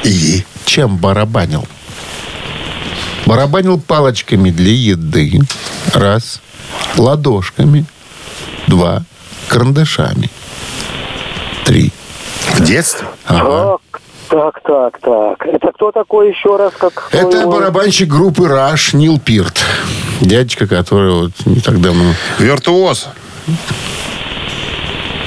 И 0.03 0.43
чем 0.65 0.97
барабанил? 0.97 1.67
Барабанил 3.25 3.79
палочками 3.79 4.49
для 4.49 4.71
еды. 4.73 5.39
Раз. 5.93 6.41
Ладошками. 6.97 7.85
Два. 8.67 9.03
Карандашами. 9.47 10.29
Три. 11.65 11.91
В 12.53 12.63
детстве? 12.63 13.07
Ага. 13.25 13.77
Так, 14.29 14.61
так, 14.61 14.61
так, 14.63 14.99
так. 15.01 15.45
Это 15.47 15.71
кто 15.73 15.91
такой 15.91 16.29
еще 16.29 16.55
раз? 16.55 16.73
Как 16.77 17.09
Это 17.11 17.37
его? 17.39 17.51
барабанщик 17.51 18.07
группы 18.07 18.47
Раш 18.47 18.93
Нил 18.93 19.19
Пирт. 19.19 19.63
Дядечка, 20.21 20.67
который 20.67 21.11
вот 21.11 21.31
не 21.45 21.59
так 21.61 21.81
давно 21.81 22.13
Виртуоз. 22.37 23.07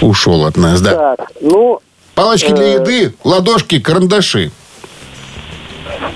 ушел 0.00 0.46
от 0.46 0.56
нас, 0.56 0.80
да. 0.80 1.16
Так, 1.16 1.30
ну, 1.40 1.80
Палочки 2.14 2.52
для 2.52 2.64
Э. 2.64 2.74
еды, 2.74 3.14
ладошки, 3.24 3.80
карандаши. 3.80 4.50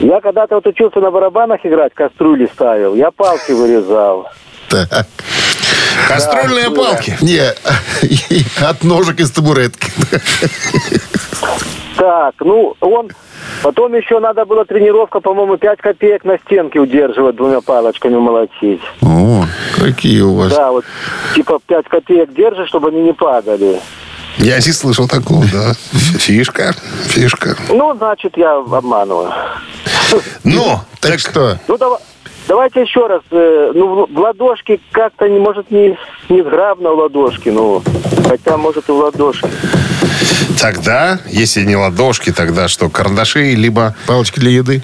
Я 0.01 0.21
когда-то 0.21 0.57
вот 0.57 0.67
учился 0.67 1.01
на 1.01 1.11
барабанах 1.11 1.65
играть, 1.65 1.95
кастрюли 1.95 2.47
ставил. 2.53 2.95
Я 2.95 3.11
палки 3.11 3.53
вырезал. 3.53 4.29
Так. 4.69 5.07
Кастрюльные 6.09 6.71
палки. 6.71 7.17
Не, 7.21 7.53
и 8.03 8.45
от 8.63 8.85
ножек 8.85 9.21
из 9.21 9.31
табуретки. 9.31 9.91
Так, 11.97 12.35
ну, 12.41 12.75
он... 12.81 13.11
Потом 13.63 13.95
еще 13.95 14.21
надо 14.21 14.45
было 14.45 14.65
тренировка, 14.65 15.21
по-моему, 15.21 15.57
5 15.57 15.81
копеек 15.81 16.25
на 16.25 16.39
стенке 16.39 16.79
удерживать 16.79 17.37
двумя 17.37 17.61
палочками 17.61 18.17
молотить. 18.17 18.83
О, 19.03 19.45
какие 19.79 20.21
у 20.21 20.35
вас. 20.35 20.55
Да, 20.55 20.73
вот 20.73 20.85
типа 21.35 21.59
5 21.67 21.89
копеек 21.89 22.35
держишь, 22.35 22.69
чтобы 22.69 22.89
они 22.89 23.01
не 23.01 23.13
падали. 23.15 23.81
Я 24.39 24.57
не 24.57 24.73
слышал 24.73 25.09
такого, 25.09 25.45
да. 25.53 25.73
Фишка, 26.19 26.75
фишка. 27.07 27.57
Ну, 27.69 27.95
значит, 27.97 28.37
я 28.37 28.57
обманываю. 28.57 29.33
Ну, 30.45 30.81
Так 31.01 31.19
что, 31.19 31.59
Ну, 31.69 31.77
давай, 31.79 31.99
давайте 32.47 32.83
еще 32.83 33.07
раз. 33.07 33.23
э, 33.31 33.73
ну, 33.75 34.07
в, 34.07 34.19
ладошки 34.19 34.81
как-то, 34.93 35.29
не 35.29 35.39
может, 35.39 35.71
не, 35.71 35.97
не 36.29 36.43
сграбно 36.43 36.91
в 36.91 36.99
ладошки, 36.99 37.49
ну, 37.49 37.83
хотя, 38.29 38.57
может, 38.57 38.89
и 38.89 38.93
в 38.93 38.97
ладошки. 38.97 39.49
тогда, 40.61 41.19
если 41.27 41.63
не 41.63 41.77
ладошки, 41.77 42.33
тогда 42.33 42.69
что, 42.69 42.89
карандаши, 42.89 43.55
либо... 43.55 43.95
палочки 44.07 44.39
для 44.39 44.51
еды? 44.51 44.83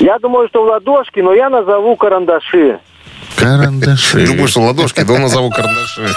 Я 0.00 0.18
думаю, 0.18 0.48
что 0.48 0.62
в 0.64 0.66
ладошки, 0.66 1.20
но 1.20 1.32
я 1.32 1.48
назову 1.48 1.96
карандаши. 1.96 2.78
Карандаши. 3.36 4.26
Думаю, 4.26 4.48
что 4.48 4.60
ладошки, 4.62 5.02
да 5.02 5.18
назову 5.18 5.50
карандаши. 5.50 6.14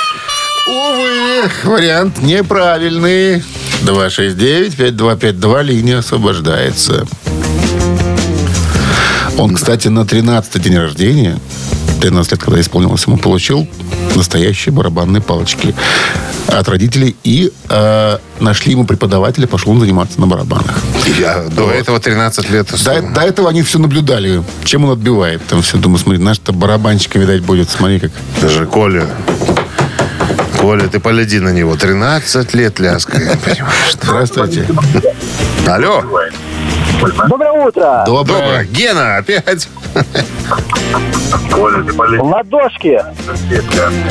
Увы, 0.69 1.49
вариант 1.63 2.21
неправильный. 2.21 3.43
269-5252, 3.81 5.63
линия 5.63 5.99
освобождается. 5.99 7.07
Он, 9.37 9.55
кстати, 9.55 9.87
на 9.87 10.05
13 10.05 10.61
день 10.61 10.77
рождения, 10.77 11.39
13 12.01 12.33
лет, 12.33 12.41
когда 12.41 12.61
исполнилось 12.61 13.05
ему, 13.07 13.17
получил 13.17 13.67
настоящие 14.15 14.73
барабанные 14.73 15.21
палочки 15.21 15.73
от 16.47 16.67
родителей. 16.67 17.15
И 17.23 17.51
э, 17.69 18.17
нашли 18.39 18.73
ему 18.73 18.85
преподавателя, 18.85 19.47
пошел 19.47 19.71
он 19.71 19.79
заниматься 19.79 20.19
на 20.19 20.27
барабанах. 20.27 20.77
Я 21.19 21.43
до 21.43 21.71
этого 21.71 21.99
13 21.99 22.49
лет. 22.49 22.67
До, 22.83 23.01
до 23.01 23.21
этого 23.21 23.49
они 23.49 23.63
все 23.63 23.79
наблюдали, 23.79 24.43
чем 24.65 24.85
он 24.85 24.91
отбивает. 24.91 25.41
Там 25.47 25.61
все, 25.61 25.77
думаю, 25.77 25.99
смотри, 25.99 26.21
наш-то 26.21 26.51
барабанщика, 26.51 27.17
видать, 27.17 27.41
будет, 27.41 27.69
смотри, 27.69 27.99
как... 27.99 28.11
Даже 28.41 28.65
Коля. 28.65 29.07
Коля, 30.59 30.87
ты 30.87 30.99
погляди 30.99 31.39
на 31.39 31.49
него. 31.49 31.75
13 31.77 32.53
лет 32.53 32.79
ляскает, 32.79 33.39
понимаешь? 33.39 33.93
Здравствуйте. 34.01 34.67
Алло. 35.67 36.03
Доброе 37.29 37.51
утро! 37.51 38.03
Доброе. 38.05 38.41
Доброе. 38.41 38.63
Гена, 38.65 39.17
опять. 39.17 39.69
Ладошки! 42.19 43.01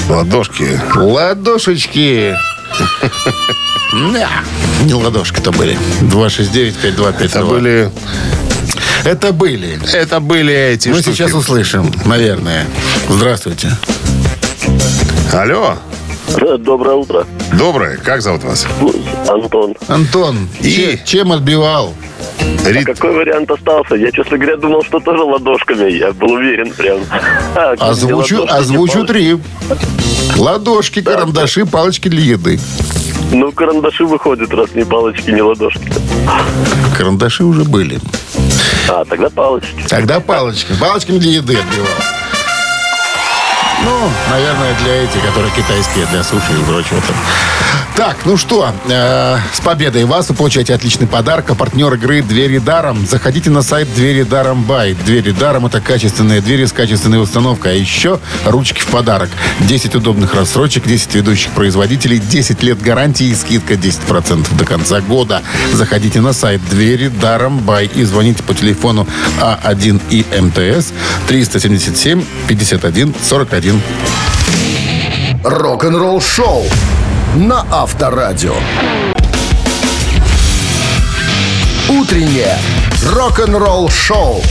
Ладошки. 0.09 0.81
Ладошечки. 0.97 2.35
Да, 3.93 4.29
не 4.85 4.95
ладошки-то 4.95 5.51
были. 5.53 5.77
269-5252. 6.03 7.25
Это 7.25 7.45
были... 7.45 7.91
Это 9.05 9.33
были. 9.33 9.79
Это 9.95 10.21
были 10.21 10.55
эти 10.55 10.89
Мы 10.89 11.01
штуки. 11.01 11.15
сейчас 11.15 11.33
услышим, 11.33 11.93
наверное. 12.05 12.67
Здравствуйте. 13.09 13.71
Алло. 15.33 15.77
Доброе 16.37 16.95
утро. 16.97 17.27
Доброе. 17.59 17.97
Как 17.97 18.21
зовут 18.23 18.45
вас? 18.45 18.67
Антон. 19.29 19.75
Антон, 19.89 20.49
И? 20.61 20.71
че- 20.71 21.01
чем 21.05 21.33
отбивал? 21.33 21.95
Рит- 22.67 22.85
Какой 22.85 23.15
вариант 23.15 23.51
остался? 23.51 23.95
Я, 23.95 24.11
честно 24.13 24.37
говоря, 24.37 24.57
думал, 24.57 24.83
что 24.85 25.01
тоже 25.01 25.23
ладошками. 25.23 25.91
Я 25.91 26.13
был 26.13 26.33
уверен 26.33 26.71
прям. 26.73 26.99
А, 27.57 27.75
не 27.77 27.83
Озвучу, 27.83 28.41
ладошки, 28.41 28.53
не 28.53 28.59
озвучу 28.59 29.07
три. 29.07 29.39
Ладошки, 30.37 31.01
карандаши, 31.03 31.65
палочки 31.67 32.09
для 32.09 32.23
еды. 32.23 32.61
Ну, 33.33 33.51
карандаши 33.53 34.05
выходят, 34.05 34.53
раз 34.53 34.75
ни 34.75 34.83
палочки, 34.83 35.31
ни 35.31 35.41
ладошки. 35.41 35.91
Карандаши 36.97 37.45
уже 37.45 37.65
были. 37.65 37.99
А, 38.89 39.05
тогда 39.05 39.31
палочки. 39.31 39.83
Тогда 39.89 40.21
палочки. 40.21 40.73
Палочками 40.79 41.19
для 41.19 41.33
еды 41.33 41.57
отбивал. 41.57 41.89
Ну, 43.85 44.11
наверное, 44.31 44.75
для 44.83 45.05
этих, 45.05 45.23
которые 45.25 45.53
китайские, 45.53 46.07
для 46.07 46.23
суши 46.23 46.53
и 46.53 46.65
прочего. 46.65 47.01
там. 47.01 47.17
Так, 47.99 48.19
ну 48.25 48.37
что, 48.37 48.73
э, 48.89 49.39
с 49.53 49.61
победой 49.61 50.05
вас 50.05 50.29
вы 50.29 50.37
получаете 50.37 50.73
отличный 50.73 51.09
подарок. 51.09 51.51
А 51.51 51.57
партнер 51.57 51.93
игры 51.95 52.23
«Двери 52.23 52.59
даром». 52.59 53.05
Заходите 53.05 53.51
на 53.51 53.61
сайт 53.61 53.93
«Двери 53.93 54.23
даром 54.23 54.63
бай». 54.63 54.95
«Двери 55.05 55.33
даром»— 55.33 55.67
это 55.67 55.81
качественные 55.81 56.41
двери 56.41 56.65
с 56.65 56.73
качественной 56.73 57.21
установкой. 57.21 57.73
А 57.73 57.75
еще 57.75 58.21
ручки 58.45 58.81
в 58.81 58.87
подарок. 58.87 59.31
10 59.63 59.97
удобных 59.97 60.35
рассрочек, 60.35 60.87
10 60.87 61.17
ведущих 61.17 61.51
производителей, 61.51 62.21
10 62.21 62.63
лет 62.63 62.81
гарантии 62.81 63.27
и 63.27 63.35
скидка 63.35 63.75
10% 63.75 64.57
до 64.57 64.65
конца 64.65 65.01
года. 65.01 65.43
Заходите 65.73 66.21
на 66.21 66.33
сайт 66.33 66.61
«Двери 66.71 67.09
даром 67.09 67.59
бай» 67.59 67.91
и 67.93 68.05
звоните 68.05 68.45
по 68.45 68.55
телефону 68.55 69.09
А1 69.41 70.01
и 70.11 70.25
МТС 70.41 70.93
377 71.27 72.25
51 72.47 73.15
41. 73.21 73.68
Рок-н-ролл 75.45 76.21
шоу 76.21 76.65
на 77.37 77.65
Авторадио. 77.71 78.55
Утреннее 81.89 82.57
рок-н-ролл 83.15 83.91
шоу 83.91 84.43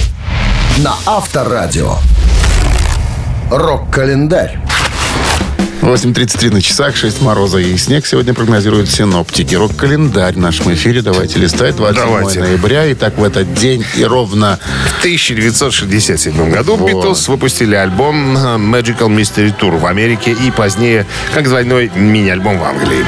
на 0.78 0.94
Авторадио. 1.06 1.96
Рок-календарь. 3.50 4.67
8.33 5.82 6.54
на 6.54 6.62
часах, 6.62 6.96
6 6.98 7.22
мороза 7.22 7.60
и 7.60 7.78
снег 7.78 8.06
сегодня 8.06 8.34
прогнозируют 8.34 8.90
синоптики. 8.90 9.56
Рок-календарь 9.56 10.34
в 10.34 10.38
нашем 10.38 10.74
эфире. 10.74 11.02
Давайте 11.02 11.40
листать. 11.40 11.78
27 11.78 12.06
Давайте. 12.06 12.40
ноября. 12.42 12.86
И 12.88 12.94
так 12.94 13.18
в 13.18 13.24
этот 13.24 13.54
день 13.54 13.86
и 13.96 14.04
ровно... 14.04 14.60
В 14.98 15.00
1967 15.00 16.52
году 16.52 16.76
Вот. 16.76 16.88
Битлз 16.90 17.28
выпустили 17.30 17.76
альбом 17.76 18.36
э, 18.36 18.40
Magical 18.58 19.08
Mystery 19.08 19.58
Tour 19.58 19.78
в 19.80 19.86
Америке 19.86 20.36
и 20.46 20.52
позднее 20.52 21.06
как 21.34 21.46
двойной 21.46 21.90
мини-альбом 21.96 22.60
в 22.60 22.64
Англии. 22.64 23.06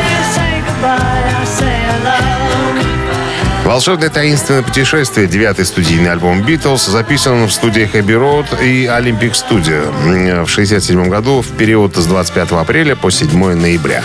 Волшебное 3.70 4.10
таинственное 4.10 4.64
путешествие, 4.64 5.28
девятый 5.28 5.64
студийный 5.64 6.12
альбом 6.12 6.42
Битлз, 6.42 6.88
записан 6.88 7.46
в 7.46 7.52
студиях 7.52 7.94
Abbey 7.94 8.20
Road 8.20 8.66
и 8.66 8.86
Studio 8.88 9.94
м, 10.08 10.44
в 10.44 10.50
67 10.50 11.08
году 11.08 11.42
в 11.42 11.52
период 11.56 11.96
с 11.96 12.08
25 12.08 12.54
апреля 12.54 12.96
по 12.96 13.12
7 13.12 13.54
ноября. 13.54 14.04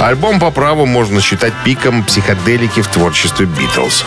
Альбом 0.00 0.40
по 0.40 0.50
праву 0.50 0.86
можно 0.86 1.20
считать 1.20 1.52
пиком 1.64 2.02
психоделики 2.02 2.82
в 2.82 2.88
творчестве 2.88 3.46
Битлз. 3.46 4.04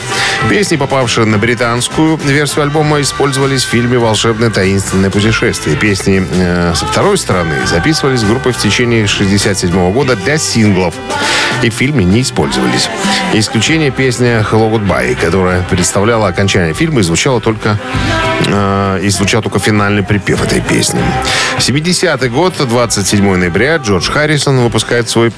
Песни, 0.50 0.76
попавшие 0.76 1.26
на 1.26 1.38
британскую 1.38 2.18
версию 2.18 2.64
альбома, 2.64 3.00
использовались 3.00 3.64
в 3.64 3.70
фильме 3.70 3.98
«Волшебное 3.98 4.50
таинственное 4.50 5.10
путешествие». 5.10 5.78
Песни 5.78 6.28
э, 6.30 6.74
со 6.76 6.86
второй 6.86 7.18
стороны 7.18 7.56
записывались 7.66 8.24
группой 8.24 8.52
в 8.52 8.58
течение 8.58 9.08
67 9.08 9.94
года 9.94 10.18
для 10.18 10.38
синглов 10.38 10.94
и 11.64 11.70
в 11.70 11.74
фильме 11.74 12.04
не 12.04 12.22
использовались. 12.22 12.90
Исключение 13.34 13.92
песня 13.92 14.46
«Hello 14.52 14.70
Goodbye», 14.89 15.15
которая 15.15 15.63
представляла 15.63 16.28
окончание 16.28 16.73
фильма 16.73 16.99
и 16.99 17.04
звучала 17.04 17.39
только 17.39 17.78
э, 18.47 18.99
и 19.04 19.10
звучал 19.10 19.41
только 19.41 19.60
финальный 19.60 20.04
припев 20.04 20.43
этой 20.43 20.62
песни. 20.62 21.02
70-й 21.58 22.30
год, 22.30 22.54
27 22.58 23.36
ноября, 23.36 23.78
Джордж 23.78 24.10
Харрисон 24.10 24.60
выпускает 24.60 25.10
свой 25.10 25.32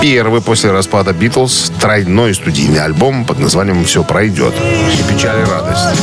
первый 0.00 0.40
после 0.40 0.70
распада 0.70 1.12
Битлз 1.12 1.72
тройной 1.80 2.34
студийный 2.34 2.80
альбом 2.80 3.24
под 3.24 3.38
названием 3.38 3.84
«Все 3.84 4.02
пройдет». 4.02 4.54
И 4.54 5.12
печаль, 5.12 5.40
и 5.40 5.44
радость. 5.44 6.02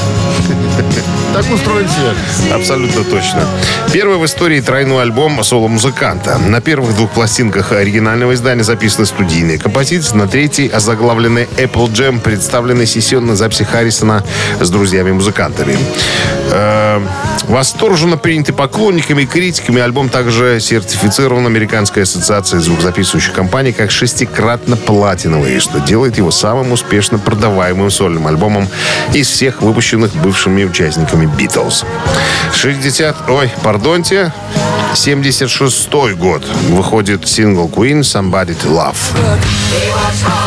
Так 1.33 1.45
устроен 1.51 1.87
свет. 1.89 2.15
Абсолютно 2.53 3.03
точно. 3.03 3.47
Первый 3.91 4.17
в 4.17 4.25
истории 4.25 4.61
тройной 4.61 5.01
альбом 5.01 5.43
соло-музыканта. 5.43 6.37
На 6.37 6.61
первых 6.61 6.95
двух 6.95 7.11
пластинках 7.11 7.71
оригинального 7.71 8.33
издания 8.33 8.63
записаны 8.63 9.05
студийные 9.05 9.57
композиции. 9.57 10.15
На 10.15 10.27
третьей, 10.27 10.67
озаглавленной 10.67 11.47
Apple 11.57 11.91
Jam, 11.91 12.19
представлены 12.19 12.85
сессионные 12.85 13.35
записи 13.35 13.63
Харрисона 13.63 14.23
с 14.59 14.69
друзьями-музыкантами. 14.69 15.77
Э, 16.51 17.01
восторженно 17.47 18.17
принятый 18.17 18.53
поклонниками 18.53 19.23
и 19.23 19.25
критиками, 19.25 19.81
альбом 19.81 20.09
также 20.09 20.59
сертифицирован 20.59 21.47
Американской 21.47 22.03
ассоциацией 22.03 22.61
звукозаписывающих 22.61 23.33
компаний 23.33 23.73
как 23.73 23.89
шестикратно 23.89 24.77
платиновый, 24.77 25.59
что 25.59 25.79
делает 25.79 26.17
его 26.17 26.29
самым 26.31 26.71
успешно 26.71 27.17
продаваемым 27.17 27.89
сольным 27.89 28.27
альбомом 28.27 28.67
из 29.13 29.27
всех 29.27 29.61
выпущенных 29.61 30.15
бывшими 30.15 30.62
участниками 30.65 31.25
Битлз. 31.25 31.85
60... 32.53 33.15
Ой, 33.29 33.51
пардонте. 33.63 34.31
76 34.95 35.89
год. 36.15 36.43
Выходит 36.69 37.27
сингл 37.27 37.67
Queen 37.67 38.01
«Somebody 38.01 38.55
to 38.55 38.69
Love». 38.69 38.97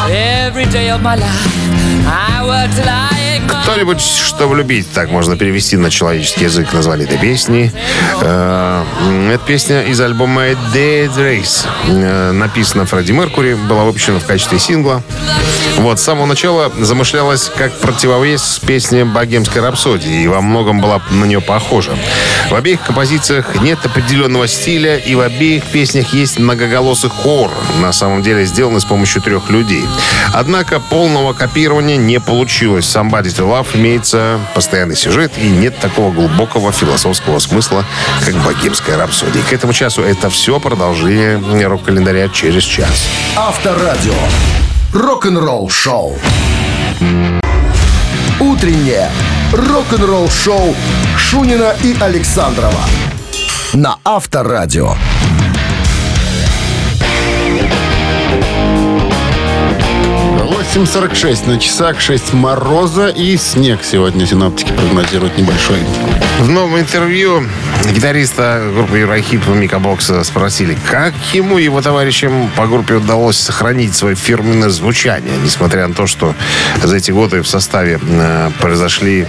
Every 0.09 0.67
day 0.67 0.91
of 0.91 1.03
my 1.03 1.17
life, 1.17 2.07
I 2.07 3.26
Кто-нибудь, 3.67 4.01
что 4.01 4.47
влюбить, 4.47 4.93
так 4.93 5.11
можно 5.11 5.37
перевести 5.37 5.77
на 5.77 5.91
человеческий 5.91 6.45
язык 6.45 6.73
название 6.73 7.05
этой 7.05 7.19
песни. 7.19 7.73
Э, 8.21 8.85
Это 9.33 9.45
песня 9.45 9.83
из 9.83 10.01
альбома 10.01 10.51
Dead 10.73 11.13
Race. 11.17 11.67
Э, 11.89 12.31
Написана 12.31 12.87
Фредди 12.87 13.11
Меркури, 13.11 13.55
была 13.55 13.83
выпущена 13.83 14.21
в 14.21 14.25
качестве 14.25 14.61
сингла. 14.61 15.03
Вот, 15.79 15.99
с 15.99 16.03
самого 16.03 16.27
начала 16.27 16.73
замышлялась 16.79 17.51
как 17.55 17.77
противовес 17.81 18.61
песне 18.65 19.05
«Богемской 19.05 19.61
рапсодии» 19.61 20.23
и 20.23 20.29
во 20.29 20.41
многом 20.41 20.81
была 20.81 21.03
на 21.11 21.25
нее 21.25 21.41
похожа. 21.41 21.97
В 22.49 22.55
обеих 22.55 22.81
композициях 22.81 23.61
нет 23.61 23.85
определенного 23.85 24.47
стиля, 24.49 24.97
и 24.97 25.15
в 25.15 25.21
обеих 25.21 25.65
песнях 25.65 26.15
есть 26.15 26.39
многоголосый 26.39 27.11
хор, 27.11 27.51
на 27.81 27.93
самом 27.93 28.23
деле 28.23 28.47
сделанный 28.47 28.81
с 28.81 28.85
помощью 28.85 29.21
трех 29.21 29.51
людей. 29.51 29.85
Однако 30.33 30.81
полного 30.81 31.35
копирования 31.35 31.97
не 31.97 32.21
получилось. 32.21 32.87
Somebody 32.87 33.29
to 33.37 33.47
Love 33.57 33.75
имеется 33.75 34.39
постоянный 34.55 34.97
сюжет, 34.97 35.33
и 35.39 35.49
нет 35.49 35.79
такого 35.79 36.13
глубокого 36.13 36.73
философского 36.73 37.39
смысла, 37.39 37.87
как 38.23 38.35
«Богемская 38.45 38.99
рапсодия». 38.99 39.43
К 39.49 39.53
этому 39.55 39.73
часу 39.73 40.03
это 40.03 40.29
все 40.29 40.61
продолжение 40.61 41.67
рок-календаря 41.67 42.29
через 42.29 42.65
час. 42.65 43.07
Авторадио. 43.35 44.13
Рок-н-ролл 44.93 45.71
шоу. 45.71 46.19
Утреннее 48.41 49.11
рок-н-ролл 49.55 50.29
шоу 50.29 50.77
Шунина 51.17 51.75
и 51.83 51.97
Александрова 51.99 52.85
на 53.73 53.97
Авторадио. 54.05 54.95
8.46 60.77 61.49
на 61.49 61.59
часах, 61.59 61.99
6 62.03 62.35
мороза 62.35 63.09
и 63.09 63.39
снег 63.39 63.81
сегодня 63.83 64.27
синоптики 64.27 64.73
прогнозируют 64.73 65.39
небольшой. 65.39 65.79
В 66.41 66.51
новом 66.51 66.79
интервью 66.79 67.47
гитариста 67.95 68.63
группы 68.75 68.99
Юрахип 68.99 69.49
Мика 69.49 69.79
Бокса 69.79 70.23
спросили, 70.23 70.77
как 70.91 71.15
ему 71.33 71.57
и 71.57 71.65
его 71.65 71.81
товарищам 71.81 72.51
по 72.57 72.67
группе 72.67 72.97
удалось 72.97 73.39
сохранить 73.39 73.95
свое 73.95 74.17
фирменное 74.17 74.69
звучание, 74.69 75.33
несмотря 75.43 75.89
на 75.89 75.95
то, 75.95 76.07
что 76.07 76.35
за 76.83 76.95
эти 76.95 77.11
годы 77.11 77.41
в 77.41 77.49
составе 77.49 77.99
э, 77.99 78.51
произошли 78.61 79.27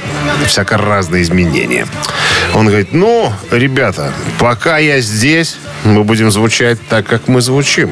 всяко 0.47 0.77
разные 0.77 1.23
изменения. 1.23 1.87
Он 2.55 2.67
говорит, 2.67 2.91
ну, 2.91 3.31
ребята, 3.51 4.11
пока 4.37 4.79
я 4.79 4.99
здесь, 4.99 5.55
мы 5.87 6.03
будем 6.03 6.31
звучать 6.31 6.79
так, 6.89 7.05
как 7.05 7.27
мы 7.27 7.41
звучим. 7.41 7.89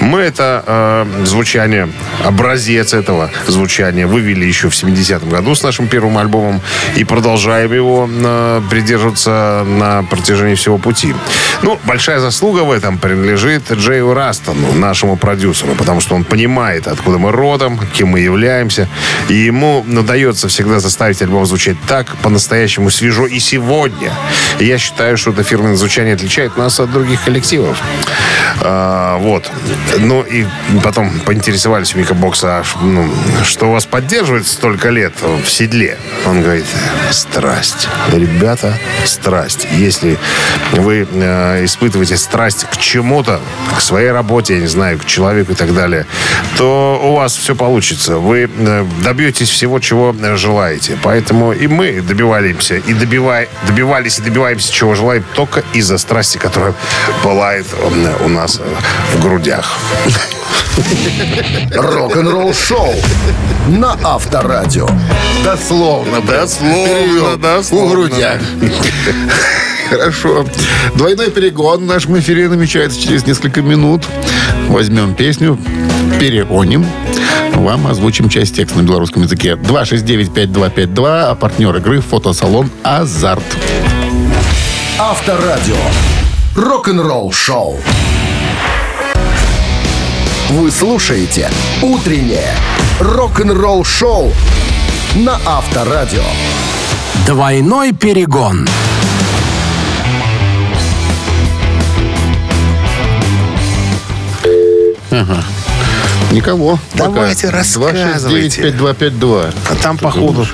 Мы 0.00 0.20
это 0.20 0.62
э, 0.66 1.24
звучание, 1.24 1.88
образец 2.24 2.94
этого 2.94 3.30
звучания 3.46 4.06
вывели 4.06 4.44
еще 4.44 4.68
в 4.68 4.72
70-м 4.72 5.28
году 5.28 5.54
с 5.54 5.62
нашим 5.62 5.88
первым 5.88 6.18
альбомом 6.18 6.60
и 6.94 7.04
продолжаем 7.04 7.72
его 7.72 8.08
э, 8.08 8.62
придерживаться 8.70 9.64
на 9.66 10.04
протяжении 10.04 10.54
всего 10.54 10.78
пути. 10.78 11.14
Ну, 11.62 11.78
большая 11.84 12.20
заслуга 12.20 12.60
в 12.60 12.70
этом 12.70 12.98
принадлежит 12.98 13.72
Джею 13.72 14.14
Растону, 14.14 14.72
нашему 14.72 15.16
продюсеру, 15.16 15.74
потому 15.74 16.00
что 16.00 16.14
он 16.14 16.24
понимает, 16.24 16.86
откуда 16.86 17.18
мы 17.18 17.32
родом, 17.32 17.80
кем 17.92 18.08
мы 18.08 18.20
являемся, 18.20 18.88
и 19.28 19.34
ему 19.34 19.80
удается 19.80 20.46
всегда 20.46 20.78
заставить 20.78 21.20
альбом 21.22 21.44
звучать 21.44 21.76
так, 21.88 22.16
по-настоящему 22.22 22.90
свежо 22.90 23.26
и 23.26 23.40
сегодня. 23.40 24.12
И 24.60 24.66
я 24.66 24.78
считаю, 24.78 25.16
что 25.16 25.32
это 25.32 25.42
фирменное 25.42 25.76
звучание 25.76 26.14
отличает 26.14 26.56
нас 26.56 26.78
от 26.78 26.87
других 26.88 27.22
коллективов. 27.24 27.80
А, 28.60 29.18
вот. 29.18 29.50
Ну 29.98 30.22
и 30.22 30.46
потом 30.82 31.10
поинтересовались 31.20 31.94
у 31.94 31.98
Мика 31.98 32.14
Бокса, 32.14 32.58
а 32.58 32.64
ну, 32.82 33.08
что 33.44 33.70
вас 33.70 33.86
поддерживает 33.86 34.46
столько 34.46 34.90
лет 34.90 35.12
в 35.22 35.48
седле. 35.48 35.98
Он 36.26 36.42
говорит, 36.42 36.66
страсть. 37.10 37.88
Ребята, 38.12 38.78
страсть. 39.04 39.66
Если 39.72 40.18
вы 40.72 41.06
э, 41.10 41.64
испытываете 41.64 42.16
страсть 42.16 42.64
к 42.70 42.76
чему-то, 42.76 43.40
к 43.76 43.80
своей 43.80 44.10
работе, 44.10 44.54
я 44.54 44.60
не 44.60 44.66
знаю, 44.66 44.98
к 44.98 45.04
человеку 45.04 45.52
и 45.52 45.54
так 45.54 45.74
далее, 45.74 46.06
то 46.56 47.00
у 47.02 47.14
вас 47.14 47.36
все 47.36 47.54
получится. 47.54 48.16
Вы 48.16 48.50
э, 48.54 48.86
добьетесь 49.02 49.48
всего, 49.48 49.78
чего 49.78 50.14
желаете. 50.36 50.98
Поэтому 51.02 51.52
и 51.52 51.66
мы 51.66 52.00
добиваемся, 52.00 52.76
и 52.76 52.94
добивай, 52.94 53.48
добивались, 53.66 54.18
и 54.18 54.22
добиваемся, 54.22 54.72
чего 54.72 54.94
желаем, 54.94 55.24
только 55.34 55.62
из-за 55.72 55.98
страсти, 55.98 56.38
которая 56.38 56.74
пылает 57.22 57.66
э, 57.72 58.24
у 58.24 58.28
нас 58.28 58.60
в 59.14 59.22
грудях. 59.22 59.78
Рок-н-ролл 61.72 62.54
шоу 62.54 62.94
на 63.68 63.96
Авторадио. 64.02 64.88
Дословно. 65.44 66.20
Дословно, 66.20 67.36
дословно. 67.36 67.88
В 67.88 67.92
грудях. 67.92 68.40
Хорошо. 69.90 70.44
Двойной 70.94 71.30
перегон 71.30 71.84
в 71.84 71.86
нашем 71.86 72.18
эфире 72.18 72.48
намечается 72.48 73.00
через 73.00 73.26
несколько 73.26 73.62
минут. 73.62 74.04
Возьмем 74.68 75.14
песню, 75.14 75.58
перегоним. 76.20 76.86
Вам 77.54 77.86
озвучим 77.86 78.28
часть 78.28 78.54
текста 78.54 78.78
на 78.78 78.82
белорусском 78.82 79.22
языке. 79.22 79.54
269-5252, 79.54 81.30
а 81.30 81.34
партнер 81.34 81.74
игры 81.76 82.00
фотосалон 82.00 82.70
«Азарт». 82.84 83.42
Авторадио. 84.98 85.76
Рок-н-ролл 86.58 87.30
шоу. 87.30 87.76
Вы 90.48 90.72
слушаете 90.72 91.48
«Утреннее 91.82 92.52
рок-н-ролл 92.98 93.84
шоу» 93.84 94.32
на 95.14 95.38
Авторадио. 95.46 96.24
Двойной 97.24 97.92
перегон. 97.92 98.66
Никого. 106.30 106.78
Давайте 106.94 107.46
пока. 107.46 107.58
рассказывайте. 107.58 108.60
269-5252. 108.68 109.54
А 109.70 109.74
там 109.76 109.96
по 109.98 110.10
ходу, 110.10 110.46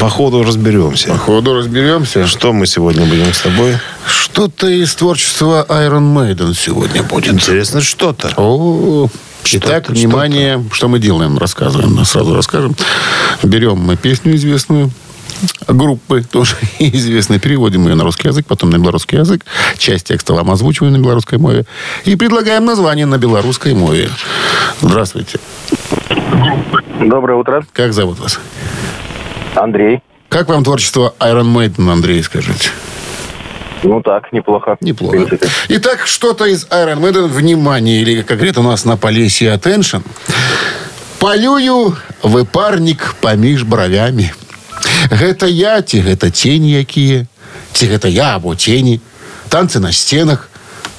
по 0.00 0.08
ходу 0.08 0.42
разберемся. 0.42 1.08
По 1.08 1.18
ходу 1.18 1.54
разберемся. 1.54 2.26
Что 2.26 2.52
мы 2.52 2.66
сегодня 2.66 3.04
будем 3.06 3.32
с 3.32 3.40
тобой? 3.40 3.76
Что-то 4.06 4.68
из 4.68 4.94
творчества 4.94 5.66
Iron 5.68 6.14
Maiden 6.14 6.54
сегодня 6.54 7.02
будет. 7.02 7.34
Интересно, 7.34 7.80
что-то. 7.80 8.32
О, 8.36 9.08
Что-то, 9.42 9.66
Итак, 9.66 9.88
внимание, 9.90 10.64
что 10.72 10.88
мы 10.88 10.98
делаем, 10.98 11.36
рассказываем, 11.38 12.02
сразу 12.04 12.34
расскажем. 12.34 12.74
Берем 13.42 13.78
мы 13.78 13.96
песню 13.96 14.34
известную, 14.36 14.90
группы 15.68 16.22
тоже 16.30 16.56
известные, 16.78 17.40
переводим 17.40 17.86
ее 17.86 17.94
на 17.94 18.04
русский 18.04 18.28
язык, 18.28 18.46
потом 18.46 18.70
на 18.70 18.76
белорусский 18.76 19.18
язык, 19.18 19.44
часть 19.78 20.08
текста 20.08 20.34
вам 20.34 20.50
озвучиваем 20.50 20.92
на 20.92 20.98
белорусской 20.98 21.38
мове 21.38 21.64
и 22.04 22.16
предлагаем 22.16 22.64
название 22.64 23.06
на 23.06 23.18
белорусской 23.18 23.74
мове. 23.74 24.08
Здравствуйте. 24.80 25.38
Доброе 27.00 27.38
утро. 27.38 27.64
Как 27.72 27.92
зовут 27.92 28.18
вас? 28.18 28.38
Андрей. 29.54 30.00
Как 30.28 30.48
вам 30.48 30.62
творчество 30.62 31.14
Iron 31.18 31.52
Maiden, 31.52 31.90
Андрей, 31.90 32.22
скажите? 32.22 32.70
Ну 33.82 34.02
так, 34.02 34.32
неплохо. 34.32 34.76
Неплохо. 34.80 35.38
Итак, 35.68 36.06
что-то 36.06 36.44
из 36.44 36.66
Iron 36.66 37.00
Maiden, 37.00 37.26
внимание, 37.26 38.02
или 38.02 38.22
как 38.22 38.36
говорит 38.36 38.58
у 38.58 38.62
нас 38.62 38.84
на 38.84 38.96
Полесье 38.96 39.54
Attention. 39.54 40.02
Полюю 41.18 41.96
выпарник 42.22 43.14
поміж 43.20 43.62
бровями. 43.64 44.32
Гэта 45.10 45.46
я, 45.46 45.82
ці 45.82 46.00
гэта 46.00 46.30
тені 46.30 46.80
якія? 46.80 47.26
Ці 47.72 47.86
гэта 47.86 48.08
я 48.08 48.36
або 48.36 48.54
тені? 48.54 49.00
Танцы 49.48 49.80
на 49.80 49.92
сценах, 49.92 50.48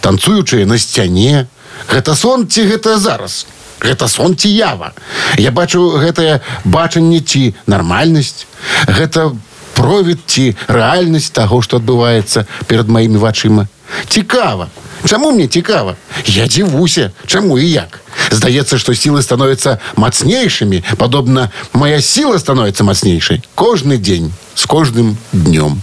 танцуючыя 0.01 0.65
на 0.65 0.77
сцяне. 0.77 1.47
Гэта 1.88 2.15
сон 2.15 2.47
ці 2.47 2.67
гэта 2.67 2.97
зараз? 2.97 3.45
Гэта 3.79 4.07
сон 4.07 4.36
ці 4.36 4.49
ява. 4.49 4.91
Я 5.38 5.51
бачу 5.51 5.97
гэтае 5.97 6.41
бачанне 6.63 7.21
ці 7.21 7.55
нармальнасць. 7.65 8.45
Гэта 8.88 9.31
провід 9.73 10.19
ці 10.27 10.55
рэальнасць 10.67 11.31
таго, 11.34 11.62
што 11.62 11.79
адбываецца 11.81 12.45
перад 12.67 12.89
маімі 12.89 13.17
вачыма. 13.17 13.67
Цікава. 14.09 14.68
Чаму 15.05 15.31
мне 15.33 15.46
цікава? 15.46 15.96
Я 16.24 16.46
дзівуся, 16.46 17.11
чаму 17.26 17.59
і 17.59 17.70
як. 17.70 18.00
Здаецца, 18.31 18.79
што 18.79 18.92
сілы 18.92 19.22
становяцца 19.22 19.79
мацнейшымі, 19.96 20.83
падобна 20.96 21.50
моя 21.72 22.00
сіла 22.00 22.38
становіцца 22.38 22.85
мацнейшай 22.85 23.42
кожны 23.55 23.98
дзень 23.98 24.33
з 24.55 24.66
кожным 24.66 25.16
днём. 25.33 25.83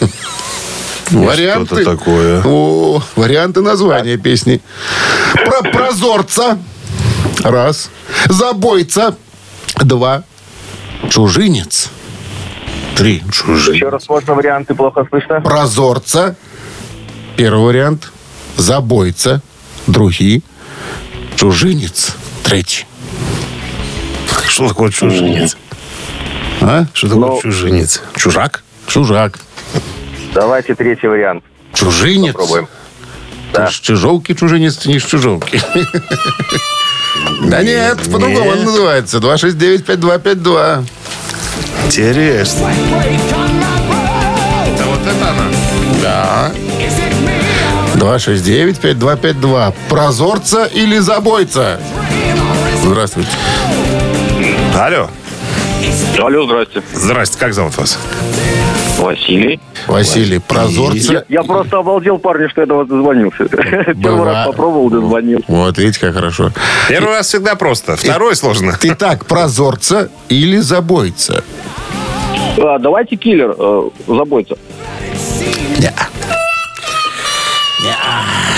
Варианты. 1.11 1.65
что-то 1.65 1.97
такое. 1.97 2.41
О, 2.45 3.01
варианты 3.15 3.61
названия 3.61 4.17
песни. 4.17 4.61
Про 5.45 5.61
прозорца. 5.61 6.57
Раз. 7.43 7.89
Забойца. 8.27 9.15
Два. 9.81 10.23
Чужинец. 11.09 11.89
Три. 12.95 13.21
Еще 13.27 13.89
раз 13.89 14.09
можно 14.09 14.33
варианты 14.33 14.73
плохо 14.73 15.05
слышно. 15.09 15.41
Прозорца. 15.41 16.35
Первый 17.40 17.68
вариант. 17.68 18.12
Забойца. 18.58 19.40
Другие. 19.86 20.42
Чужинец. 21.36 22.14
Третий. 22.42 22.84
Что 24.46 24.68
такое 24.68 24.90
чужинец? 24.90 25.56
А? 26.60 26.84
Что 26.92 27.08
такое 27.08 27.28
Ну, 27.28 27.40
чужинец? 27.40 28.02
Чужак? 28.14 28.62
Чужак. 28.86 29.38
Давайте 30.34 30.74
третий 30.74 31.06
вариант. 31.06 31.42
Чужинец. 31.72 32.34
Попробуем. 32.34 32.68
Да. 33.54 33.70
С 33.70 33.72
чужовки 33.72 34.34
чужинец, 34.34 34.76
ты 34.76 34.90
не 34.90 35.00
с 35.00 35.06
чужовки. 35.06 35.62
Да 37.44 37.62
нет, 37.62 38.00
по-другому 38.12 38.50
он 38.50 38.64
называется. 38.64 39.16
269-5252. 39.16 40.84
Интересно. 41.86 42.70
Да 44.76 44.84
вот 44.84 45.00
это 45.00 45.30
она. 45.30 45.44
Да. 46.02 46.52
269-5252. 48.00 49.74
Прозорца 49.88 50.66
или 50.66 50.98
забойца? 50.98 51.78
Здравствуйте. 52.82 53.30
Алло. 54.78 55.08
Алло, 56.18 56.46
здрасте. 56.46 56.82
Здрасте, 56.94 57.38
как 57.38 57.52
зовут 57.52 57.76
вас? 57.76 57.98
Василий. 58.98 59.60
Василий, 59.86 60.38
прозорца. 60.38 61.24
Я 61.28 61.42
просто 61.42 61.78
обалдел, 61.78 62.18
парни, 62.18 62.48
что 62.48 62.62
я 62.62 62.66
до 62.66 62.74
вас 62.74 62.88
дозвонился. 62.88 63.44
Первый 64.02 64.24
раз 64.24 64.46
попробовал, 64.46 64.90
дозвонился. 64.90 65.44
Вот, 65.48 65.78
видите, 65.78 66.00
как 66.00 66.14
хорошо. 66.14 66.52
Первый 66.88 67.16
раз 67.16 67.26
всегда 67.28 67.54
просто, 67.54 67.96
второй 67.96 68.36
сложно. 68.36 68.76
Итак, 68.82 69.26
прозорца 69.26 70.10
или 70.28 70.58
забойца? 70.58 71.42
А, 72.58 72.78
давайте 72.78 73.16
киллер, 73.16 73.54
э, 73.58 73.90
забойца. 74.06 74.56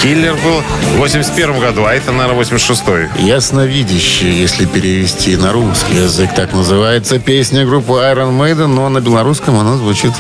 Киллер 0.03 0.35
был 0.35 0.63
в 0.95 0.97
81 0.99 1.61
году, 1.61 1.85
а 1.85 1.93
это, 1.95 2.11
наверное, 2.13 2.43
86-й. 2.43 3.23
Ясновидящий, 3.25 4.33
если 4.33 4.67
перевести 4.67 5.37
на 5.37 5.53
русский 5.53 5.95
язык. 5.95 6.35
Так 6.35 6.53
называется 6.53 7.19
песня 7.21 7.65
группы 7.65 7.93
Iron 7.93 8.37
Maiden, 8.39 8.67
но 8.67 8.89
на 8.89 9.01
белорусском 9.01 9.59
она 9.59 9.77
звучит 9.77 10.13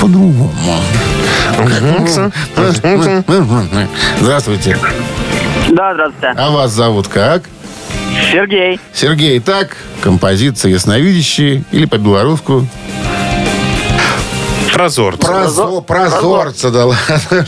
по-другому. 0.00 0.52
Здравствуйте. 4.20 4.78
Да, 5.68 5.94
здравствуйте. 5.94 6.34
А 6.36 6.50
вас 6.50 6.70
зовут 6.70 7.08
как? 7.08 7.42
Сергей. 8.30 8.78
Сергей, 8.94 9.40
так, 9.40 9.76
композиция 10.00 10.70
«Ясновидящий» 10.72 11.64
или 11.72 11.86
по-белорусски 11.86 12.68
Прозорцы. 14.72 15.26
Прозо- 15.26 15.82
Прозорца, 15.82 16.70
да 16.70 16.86
ладно. 16.86 17.46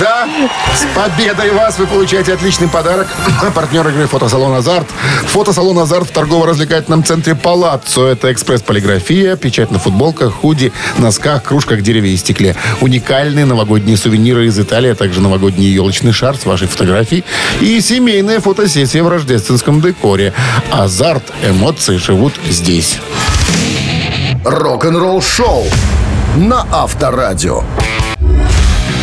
Да, 0.00 0.26
с 0.74 0.86
победой 0.96 1.50
вас 1.50 1.78
вы 1.78 1.86
получаете 1.86 2.32
отличный 2.32 2.68
подарок. 2.68 3.08
Партнер 3.54 3.86
игры 3.88 4.06
фотосалон 4.06 4.54
«Азарт». 4.54 4.86
Фотосалон 5.26 5.78
«Азарт» 5.78 6.08
в 6.08 6.12
торгово-развлекательном 6.12 7.04
центре 7.04 7.34
«Палаццо». 7.34 8.06
Это 8.06 8.32
экспресс-полиграфия, 8.32 9.36
печать 9.36 9.70
на 9.70 9.78
футболках, 9.78 10.32
худи, 10.32 10.72
носках, 10.98 11.42
кружках, 11.42 11.82
дереве 11.82 12.14
и 12.14 12.16
стекле. 12.16 12.56
Уникальные 12.80 13.44
новогодние 13.44 13.96
сувениры 13.96 14.46
из 14.46 14.58
Италии, 14.58 14.90
а 14.90 14.94
также 14.94 15.20
новогодний 15.20 15.68
елочный 15.68 16.12
шар 16.12 16.36
с 16.36 16.46
вашей 16.46 16.68
фотографией 16.68 17.24
и 17.60 17.80
семейная 17.80 18.40
фотосессия 18.40 19.02
в 19.02 19.08
рождественском 19.08 19.80
декоре. 19.80 20.32
«Азарт» 20.70 21.24
эмоции 21.42 21.98
живут 21.98 22.32
здесь. 22.48 22.98
Рок-н-ролл 24.44 25.20
шоу 25.20 25.64
на 26.36 26.66
Авторадио. 26.72 27.62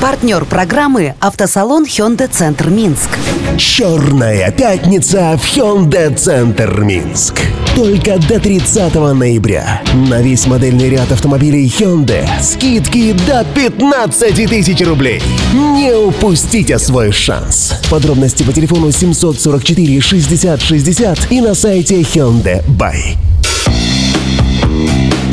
Партнер 0.00 0.46
программы 0.46 1.14
«Автосалон 1.20 1.84
Hyundai 1.84 2.26
Центр 2.32 2.70
Минск». 2.70 3.10
Черная 3.58 4.50
пятница 4.50 5.36
в 5.36 5.44
Hyundai 5.44 6.14
Центр 6.16 6.80
Минск. 6.80 7.34
Только 7.76 8.18
до 8.18 8.40
30 8.40 8.94
ноября. 8.94 9.82
На 10.08 10.22
весь 10.22 10.46
модельный 10.46 10.88
ряд 10.88 11.12
автомобилей 11.12 11.66
Hyundai 11.66 12.26
скидки 12.40 13.12
до 13.26 13.44
15 13.54 14.48
тысяч 14.48 14.80
рублей. 14.86 15.20
Не 15.52 15.92
упустите 15.92 16.78
свой 16.78 17.12
шанс. 17.12 17.74
Подробности 17.90 18.42
по 18.42 18.54
телефону 18.54 18.92
744 18.92 20.00
60 20.00 20.62
60 20.62 21.18
и 21.30 21.40
на 21.42 21.54
сайте 21.54 22.00
Hyundai 22.00 22.64
Buy. 22.66 23.18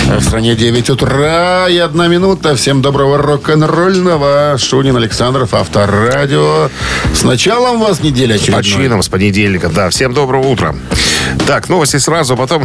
В 0.08 0.22
стране 0.22 0.56
9 0.56 0.90
утра 0.90 1.68
и 1.70 1.78
одна 1.78 2.08
минута. 2.08 2.56
Всем 2.56 2.82
доброго 2.82 3.18
рок-н-ролльного. 3.18 4.56
Шунин 4.58 4.96
Александров, 4.96 5.54
Авторадио. 5.54 6.70
С 7.14 7.24
началом 7.24 7.80
вас 7.82 8.02
неделя 8.02 8.38
С 8.38 8.42
очередной. 8.44 8.64
почином, 8.64 9.04
с 9.04 9.10
понедельника. 9.10 9.68
Да, 9.70 9.90
всем 9.90 10.14
доброго 10.14 10.48
утра. 10.48 10.74
Так, 11.46 11.68
новости 11.68 11.98
сразу, 11.98 12.34
а 12.34 12.38
потом 12.38 12.64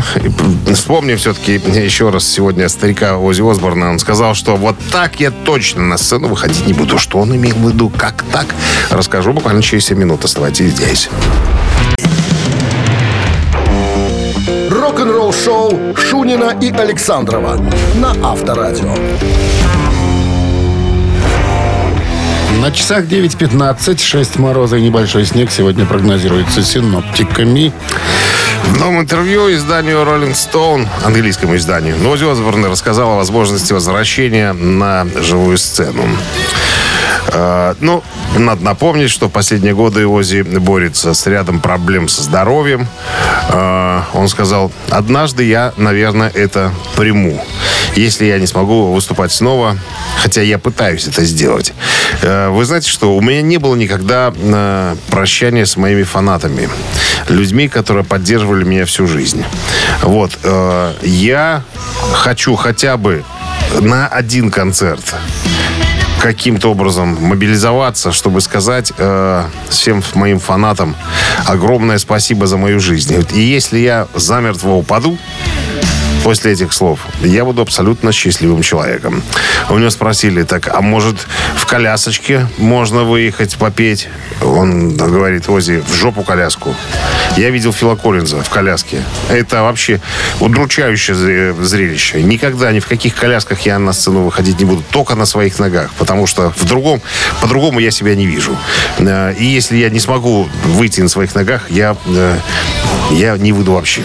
вспомним 0.73 1.17
все-таки 1.17 1.55
еще 1.55 2.11
раз 2.11 2.25
сегодня 2.27 2.69
старика 2.69 3.19
Ози 3.19 3.43
Осборна. 3.43 3.91
Он 3.91 3.99
сказал, 3.99 4.35
что 4.35 4.55
вот 4.57 4.77
так 4.93 5.19
я 5.19 5.33
точно 5.33 5.83
на 5.83 5.99
сцену 5.99 6.29
выходить 6.29 6.65
не 6.67 6.73
буду. 6.73 6.97
Что 6.99 7.19
он 7.19 7.35
имел 7.35 7.57
в 7.57 7.69
виду, 7.69 7.91
как 7.91 8.25
так, 8.33 8.47
расскажу 8.91 9.33
буквально 9.33 9.63
через 9.63 9.87
7 9.87 9.99
минут. 9.99 10.25
Оставайтесь 10.25 10.71
здесь. 10.71 11.09
Рок-н-ролл 15.03 15.33
шоу 15.33 15.97
Шунина 15.97 16.57
и 16.61 16.71
Александрова 16.71 17.57
на 17.97 18.13
Авторадио. 18.23 18.95
На 22.61 22.71
часах 22.71 23.07
9.15, 23.07 23.99
6 23.99 24.39
мороза 24.39 24.77
и 24.77 24.81
небольшой 24.81 25.27
снег 25.27 25.51
сегодня 25.51 25.87
прогнозируется 25.87 26.63
синоптиками. 26.63 27.73
В 28.67 28.79
новом 28.79 29.01
интервью 29.01 29.53
изданию 29.53 30.03
Rolling 30.03 30.35
Stone, 30.35 30.87
английскому 31.05 31.57
изданию, 31.57 31.97
Ози 32.09 32.25
Осборн 32.31 32.65
рассказал 32.67 33.11
о 33.11 33.17
возможности 33.17 33.73
возвращения 33.73 34.53
на 34.53 35.05
живую 35.21 35.59
сцену. 35.59 36.05
Э, 37.27 37.75
Ну, 37.81 38.05
надо 38.39 38.65
напомнить, 38.65 39.11
что 39.11 39.29
в 39.29 39.33
последние 39.33 39.75
годы 39.75 40.07
Ози 40.07 40.43
борется 40.43 41.15
с 41.15 41.27
рядом 41.27 41.61
проблем 41.61 42.09
со 42.09 42.23
здоровьем. 42.23 42.87
Э, 43.49 44.03
Он 44.15 44.29
сказал, 44.29 44.73
однажды 44.91 45.45
я, 45.45 45.73
наверное, 45.77 46.31
это 46.31 46.73
приму. 46.97 47.45
Если 47.95 48.25
я 48.25 48.39
не 48.39 48.47
смогу 48.47 48.93
выступать 48.93 49.33
снова, 49.33 49.77
хотя 50.23 50.41
я 50.43 50.59
пытаюсь 50.59 51.07
это 51.07 51.25
сделать. 51.25 51.73
Э, 52.23 52.49
Вы 52.49 52.65
знаете, 52.65 52.89
что 52.89 53.17
у 53.17 53.21
меня 53.21 53.43
не 53.43 53.59
было 53.59 53.75
никогда 53.75 54.33
э, 54.35 54.97
прощания 55.11 55.67
с 55.67 55.77
моими 55.77 56.03
фанатами. 56.03 56.69
Людьми, 57.29 57.69
которые 57.69 58.05
поддерживали 58.05 58.65
меня 58.65 58.85
всю 58.85 59.07
жизнь. 59.07 59.45
Вот. 60.03 60.37
Я 61.03 61.63
хочу 62.13 62.57
хотя 62.57 62.97
бы 62.97 63.25
на 63.81 64.09
один 64.09 64.51
концерт 64.51 65.15
каким-то 66.23 66.71
образом 66.71 67.19
мобилизоваться, 67.21 68.13
чтобы 68.13 68.41
сказать 68.41 68.93
э, 68.97 69.45
всем 69.69 70.03
моим 70.15 70.39
фанатам 70.39 70.95
огромное 71.47 71.99
спасибо 71.99 72.47
за 72.47 72.57
мою 72.57 72.79
жизнь. 72.79 73.13
И 73.35 73.41
если 73.41 73.81
я 73.81 74.07
замертво 74.15 74.75
упаду, 74.75 75.19
после 76.23 76.53
этих 76.53 76.73
слов, 76.73 77.01
я 77.23 77.45
буду 77.45 77.63
абсолютно 77.63 78.13
счастливым 78.13 78.63
человеком. 78.63 79.23
У 79.69 79.79
него 79.79 79.91
спросили, 79.91 80.43
так, 80.45 80.69
а 80.69 80.81
может 80.81 81.27
в 81.57 81.67
колясочке 81.67 82.47
можно 82.59 83.05
выехать 83.05 83.57
попеть? 83.57 84.09
Он 84.43 84.97
говорит, 84.97 85.49
Ози, 85.49 85.83
в 85.87 85.95
жопу 85.95 86.23
коляску. 86.23 86.75
Я 87.37 87.51
видел 87.51 87.73
Фила 87.73 87.97
Коллинза 87.97 88.43
в 88.43 88.49
коляске. 88.51 88.99
Это 89.31 89.63
вообще 89.63 90.01
удручающее 90.41 91.17
зре- 91.17 91.63
зрелище. 91.63 92.23
Никогда 92.23 92.71
ни 92.73 92.81
в 92.81 92.87
каких 92.87 93.15
колясках 93.15 93.61
я 93.61 93.79
на 93.79 93.93
сцену 93.93 94.23
выходить 94.23 94.59
не 94.59 94.65
буду, 94.65 94.83
только 94.91 95.15
на 95.15 95.27
своих 95.27 95.59
ногах, 95.59 95.91
потому 95.99 96.27
что 96.27 96.53
в 96.57 96.65
другом, 96.65 97.01
по-другому 97.41 97.81
я 97.81 97.91
себя 97.91 98.15
не 98.15 98.27
вижу. 98.27 98.57
Э, 98.99 99.35
И 99.39 99.45
если 99.45 99.77
я 99.77 99.91
не 99.91 99.99
смогу 100.01 100.49
выйти 100.65 101.01
на 101.01 101.09
своих 101.09 101.35
ногах, 101.35 101.71
я, 101.71 101.97
э, 102.07 102.37
я 103.13 103.37
не 103.39 103.53
выйду 103.53 103.73
вообще. 103.73 104.03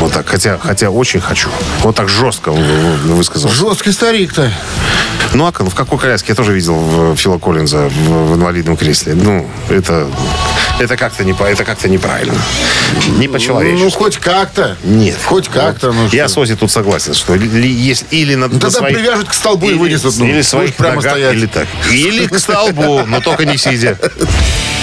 Вот 0.00 0.12
так, 0.12 0.28
хотя, 0.28 0.58
хотя 0.58 0.90
очень 0.90 1.20
хочу. 1.20 1.48
Вот 1.82 1.96
так 1.96 2.08
жестко 2.08 2.50
вы- 2.52 2.62
вы- 2.62 3.14
высказал. 3.14 3.50
Жесткий 3.50 3.92
старик-то. 3.92 4.50
Ну, 5.32 5.46
а 5.46 5.52
в 5.52 5.74
какой 5.74 5.98
коляске 5.98 6.26
я 6.30 6.34
тоже 6.34 6.52
видел 6.52 6.74
в 6.74 7.16
Фила 7.16 7.38
Коллинза 7.38 7.88
в, 7.88 8.32
в 8.32 8.36
инвалидном 8.36 8.76
кресле. 8.76 9.14
Ну, 9.14 9.48
это, 9.70 10.06
это 10.78 10.96
как-то 10.98 11.24
не, 11.24 11.32
по- 11.32 11.44
это 11.44 11.64
как-то 11.64 11.88
неправильно. 11.88 12.34
Не 13.18 13.26
Ну, 13.26 13.32
по-человечески. 13.32 13.96
хоть 13.96 14.18
как-то. 14.18 14.76
Нет. 14.84 15.16
Хоть 15.24 15.48
как-то. 15.48 15.92
Ну, 15.92 16.08
Я 16.12 16.26
что. 16.28 16.34
с 16.34 16.38
Ози 16.38 16.56
тут 16.56 16.70
согласен, 16.70 17.14
что 17.14 17.34
ли- 17.34 17.70
если, 17.72 18.06
или 18.10 18.34
на, 18.34 18.48
Ну, 18.48 18.54
на 18.54 18.60
тогда 18.60 18.78
своих- 18.78 18.96
привяжут 18.98 19.28
к 19.28 19.34
столбу 19.34 19.66
и 19.66 19.70
или, 19.70 19.78
вынесут, 19.78 20.14
ну, 20.18 20.26
или 20.26 20.42
своих 20.42 20.74
прямо 20.76 20.96
ногах, 20.96 21.12
стоять. 21.12 21.34
или 21.34 21.46
так. 21.46 21.66
Или 21.90 22.26
к 22.26 22.38
столбу, 22.38 23.00
но 23.06 23.20
только 23.20 23.46
не 23.46 23.56
сидя. 23.56 23.98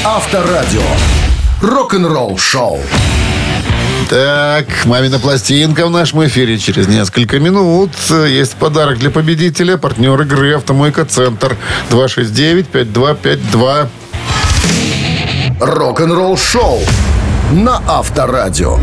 Авторадио. 0.03 0.82
Рок-н-ролл 1.61 2.38
шоу. 2.38 2.82
Так, 4.10 4.66
мамина 4.86 5.18
пластинка 5.18 5.86
в 5.88 5.89
нашем 5.89 6.26
эфире 6.28 6.58
через 6.60 6.88
несколько 6.88 7.39
минут. 7.39 7.91
Есть 8.10 8.56
подарок 8.56 8.99
для 8.99 9.10
победителя. 9.10 9.78
Партнер 9.78 10.22
игры 10.22 10.56
«Автомойка 10.56 11.06
Центр». 11.06 11.58
269-5252. 11.89 13.88
Рок-н-ролл 15.60 16.38
шоу 16.38 16.82
на 17.51 17.82
Авторадио. 17.88 18.78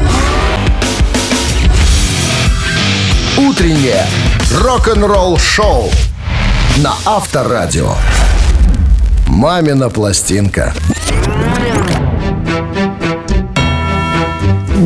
Утреннее 3.36 4.06
рок-н-ролл 4.52 5.38
шоу 5.38 5.90
на 6.78 6.94
Авторадио. 7.04 7.94
Мамина 9.26 9.90
пластинка. 9.90 10.74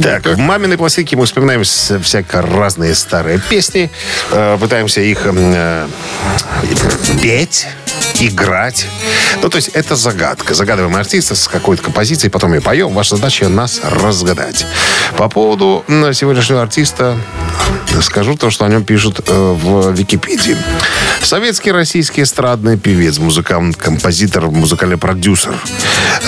Так, 0.02 0.26
в 0.26 0.38
маминой 0.38 0.76
пластинке 0.76 1.16
мы 1.16 1.24
вспоминаем 1.24 1.62
всяко 1.62 2.42
разные 2.42 2.94
старые 2.94 3.38
песни, 3.38 3.90
э, 4.32 4.58
пытаемся 4.60 5.00
их 5.00 5.22
э, 5.24 5.86
петь, 7.20 7.66
играть. 8.26 8.86
Ну, 9.42 9.48
то 9.48 9.56
есть 9.56 9.68
это 9.68 9.96
загадка. 9.96 10.54
Загадываем 10.54 10.94
артиста 10.96 11.34
с 11.34 11.48
какой-то 11.48 11.82
композицией, 11.82 12.30
потом 12.30 12.54
ее 12.54 12.60
поем. 12.60 12.92
Ваша 12.92 13.16
задача 13.16 13.48
нас 13.48 13.80
разгадать. 13.82 14.66
По 15.16 15.28
поводу 15.28 15.84
сегодняшнего 15.88 16.62
артиста 16.62 17.16
скажу 18.00 18.36
то, 18.36 18.50
что 18.50 18.64
о 18.64 18.68
нем 18.68 18.84
пишут 18.84 19.20
э, 19.26 19.32
в 19.32 19.92
Википедии. 19.92 20.56
Советский 21.22 21.72
российский 21.72 22.22
эстрадный 22.22 22.76
певец, 22.76 23.18
музыкант, 23.18 23.76
композитор, 23.76 24.50
музыкальный 24.50 24.98
продюсер. 24.98 25.54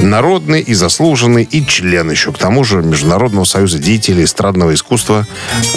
Народный 0.00 0.60
и 0.60 0.74
заслуженный, 0.74 1.44
и 1.44 1.66
член 1.66 2.10
еще, 2.10 2.32
к 2.32 2.38
тому 2.38 2.64
же, 2.64 2.82
Международного 2.82 3.44
союза 3.44 3.78
деятелей 3.78 4.24
эстрадного 4.24 4.74
искусства 4.74 5.26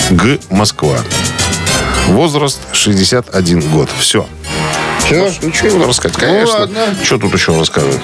Г. 0.09 0.39
Москва. 0.49 0.97
Возраст 2.07 2.59
61 2.73 3.61
год. 3.71 3.89
Все. 3.99 4.27
Больше 5.09 5.45
Ничего 5.45 5.67
не 5.67 5.73
буду 5.75 5.87
рассказать, 5.89 6.17
конечно. 6.17 6.53
Ну, 6.53 6.59
ладно. 6.61 6.95
Что 7.03 7.17
тут 7.17 7.33
еще 7.33 7.57
рассказывать? 7.57 7.99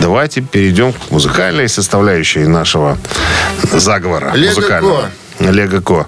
Давайте 0.00 0.40
перейдем 0.40 0.92
к 0.92 1.10
музыкальной 1.10 1.68
составляющей 1.68 2.40
нашего 2.40 2.98
заговора 3.72 4.32
Лего 4.34 4.54
музыкального. 4.54 5.10
Лего 5.40 5.80
Ко. 5.80 6.06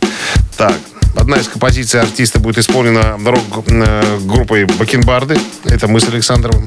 Так, 0.56 0.74
одна 1.16 1.38
из 1.38 1.48
композиций 1.48 2.00
артиста 2.00 2.40
будет 2.40 2.58
исполнена 2.58 3.16
рок-группой 3.24 4.64
Бакенбарды. 4.64 5.38
Это 5.66 5.86
мы 5.88 6.00
с 6.00 6.08
Александром. 6.08 6.66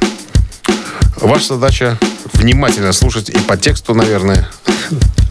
Ваша 1.18 1.56
задача 1.56 1.98
внимательно 2.34 2.92
слушать 2.94 3.30
и 3.30 3.38
по 3.40 3.58
тексту, 3.58 3.94
наверное. 3.94 4.48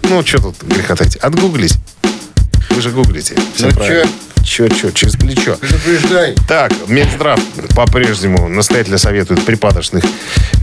Ну, 0.05 0.24
что 0.24 0.38
тут 0.38 0.62
грехотать? 0.62 1.16
Отгуглить. 1.16 1.74
Вы 2.70 2.80
же 2.82 2.90
гуглите. 2.90 3.34
Все 3.55 3.66
Ну, 3.66 3.72
правильно. 3.72 4.03
Че, 4.05 4.09
че, 4.45 4.68
через 4.68 5.16
плечо. 5.16 5.57
Предупреждай. 5.57 6.34
Так, 6.49 6.72
Минздрав 6.88 7.40
по-прежнему 7.74 8.49
настоятельно 8.49 8.99
советует 8.99 9.45
припадочных 9.45 10.05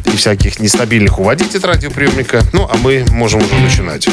и 0.05 0.15
всяких 0.15 0.59
нестабильных 0.59 1.19
уводить 1.19 1.55
от 1.55 1.65
радиоприемника. 1.65 2.43
Ну, 2.53 2.67
а 2.71 2.77
мы 2.77 3.05
можем 3.11 3.41
уже 3.41 3.55
начинать. 3.55 4.07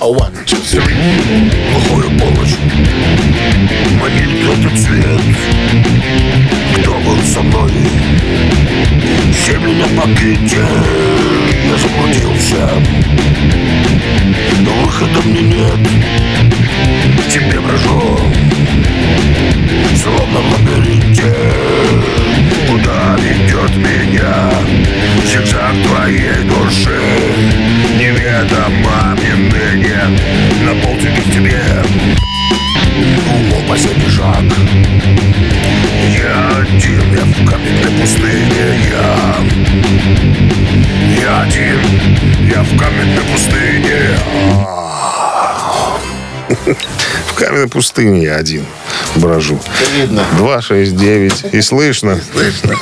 One, 0.00 0.34
two, 0.44 0.60
three. 0.60 0.84
Глухую 1.72 2.10
полночь 2.18 2.56
Манит 4.00 4.28
этот 4.52 4.78
свет 4.78 5.20
Кто 6.76 6.92
был 7.00 7.16
со 7.22 7.40
мной? 7.40 7.72
Земли 9.46 9.74
на 9.74 10.00
пакете 10.00 10.66
Я 11.64 11.78
заблудился 11.78 12.68
Но 14.60 14.72
выхода 14.84 15.22
мне 15.24 15.40
нет 15.40 16.53
Тебе 17.28 17.60
брожу. 17.60 18.18
Словно 19.96 20.40
в 20.40 20.52
лабиринте 20.52 21.34
Куда 22.68 23.16
ведет 23.16 23.76
меня 23.76 24.50
Зигзаг 25.24 25.74
твоей 25.86 26.44
души. 26.44 27.00
Неведомо 27.98 29.16
мне 29.16 29.34
ныне 29.34 30.18
На 30.64 30.74
полпути 30.82 31.08
к 31.08 31.32
тебе. 31.32 31.62
Умол 33.32 33.62
последний 33.68 34.08
шаг 34.08 34.44
Я 36.16 36.58
один, 36.58 37.14
я 37.14 37.24
в 37.24 37.44
каменной 37.44 38.00
пустыне 38.00 38.66
Я. 38.90 39.36
Я 41.20 41.42
один, 41.42 41.80
я 42.54 42.62
в 42.62 42.76
каменной 42.76 43.24
пустыне 43.32 44.83
В 46.66 47.34
каменной 47.34 47.68
пустыне 47.68 48.22
я 48.24 48.36
один 48.36 48.64
брожу. 49.16 49.58
Видно. 49.96 50.24
269. 50.38 51.46
И 51.52 51.60
слышно. 51.60 52.18
Слышно. 52.32 52.74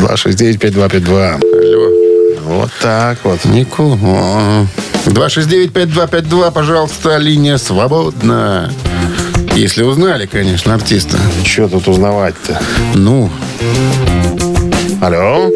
269-5252. 0.00 1.40
Алло. 1.42 1.90
Вот 2.56 2.70
так 2.80 3.18
вот. 3.24 3.44
Никола. 3.44 4.66
269-5252, 5.06 6.52
пожалуйста, 6.52 7.16
линия 7.16 7.58
свободна. 7.58 8.72
Если 9.54 9.82
узнали, 9.82 10.26
конечно, 10.26 10.74
артиста. 10.74 11.18
Что 11.44 11.68
тут 11.68 11.88
узнавать-то? 11.88 12.60
Ну, 12.94 13.30
Алло? 15.00 15.50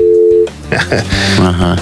ага. 1.39 1.79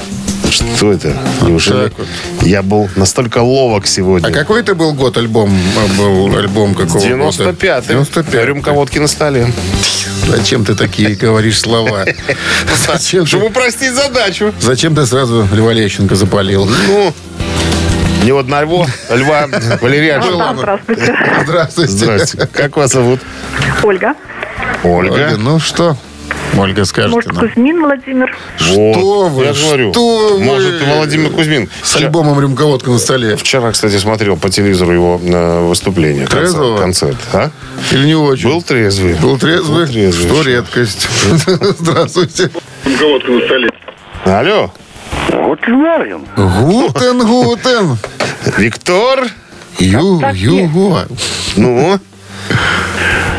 Что 0.78 0.92
это? 0.92 1.12
Неужели 1.42 1.88
так 1.88 1.98
вот. 1.98 2.06
я 2.42 2.62
был 2.62 2.88
настолько 2.94 3.38
ловок 3.38 3.88
сегодня? 3.88 4.28
А 4.28 4.30
какой 4.30 4.60
это 4.60 4.76
был 4.76 4.92
год 4.94 5.16
альбом? 5.16 5.52
А, 5.76 6.00
Был 6.00 6.32
альбом 6.36 6.76
какого 6.76 7.02
95-й. 7.02 7.88
95 7.88 8.44
Рюмка 8.44 8.70
водки 8.72 8.98
на 9.00 9.08
столе. 9.08 9.48
Зачем 10.28 10.64
ты 10.64 10.76
такие 10.76 11.16
говоришь 11.16 11.58
слова? 11.58 12.04
Зачем 12.86 13.26
Чтобы 13.26 13.46
упростить 13.46 13.92
задачу. 13.92 14.54
зачем 14.60 14.94
ты 14.94 15.04
сразу 15.04 15.48
Льва 15.52 15.72
Лещенко 15.72 16.14
запалил? 16.14 16.70
Ну, 16.86 17.12
не 18.22 18.30
вот 18.30 18.46
на 18.46 18.62
льва, 18.62 18.86
льва 19.10 19.48
Валерия. 19.80 20.22
Здравствуйте. 20.22 21.18
Здравствуйте. 21.44 21.92
Здравствуйте. 21.92 22.46
Как 22.52 22.76
вас 22.76 22.92
зовут? 22.92 23.18
Ольга. 23.82 24.14
Ольга. 24.84 25.12
Ольга, 25.12 25.36
ну 25.38 25.58
что, 25.58 25.96
Ольга, 26.56 26.84
скажете 26.84 27.14
Может, 27.14 27.32
нам? 27.32 27.48
Кузьмин 27.48 27.82
Владимир. 27.82 28.36
Что 28.56 29.28
вы, 29.28 29.44
Я 29.44 29.52
же 29.52 29.64
говорю. 29.64 29.92
что 29.92 30.28
вы? 30.38 30.44
Может, 30.44 30.82
и 30.82 30.84
Владимир 30.84 31.30
Кузьмин. 31.30 31.68
С 31.82 31.96
альбомом 31.96 32.40
«Рюмководка 32.40 32.90
на 32.90 32.98
столе». 32.98 33.36
Вчера, 33.36 33.70
кстати, 33.72 33.96
смотрел 33.98 34.36
по 34.36 34.48
телевизору 34.50 34.92
его 34.92 35.20
э, 35.22 35.66
выступление. 35.68 36.26
Трезвого? 36.26 36.78
Концерт. 36.78 37.16
А? 37.32 37.50
Или 37.92 38.06
не 38.06 38.14
очень? 38.14 38.48
Был 38.48 38.62
трезвый. 38.62 39.14
Был 39.14 39.38
трезвый? 39.38 39.80
Был 39.80 39.86
трезвый. 39.86 40.28
Что 40.28 40.42
редкость. 40.42 41.08
Здравствуйте. 41.78 42.50
Рюмководка 42.84 43.30
на 43.32 43.40
столе. 43.46 43.68
Алло. 44.24 44.72
Гутен 45.30 46.18
Гутен, 46.36 47.26
гутен. 47.26 47.98
Виктор? 48.56 49.26
Ю, 49.78 50.20
юго. 50.32 51.06
Ну? 51.56 51.98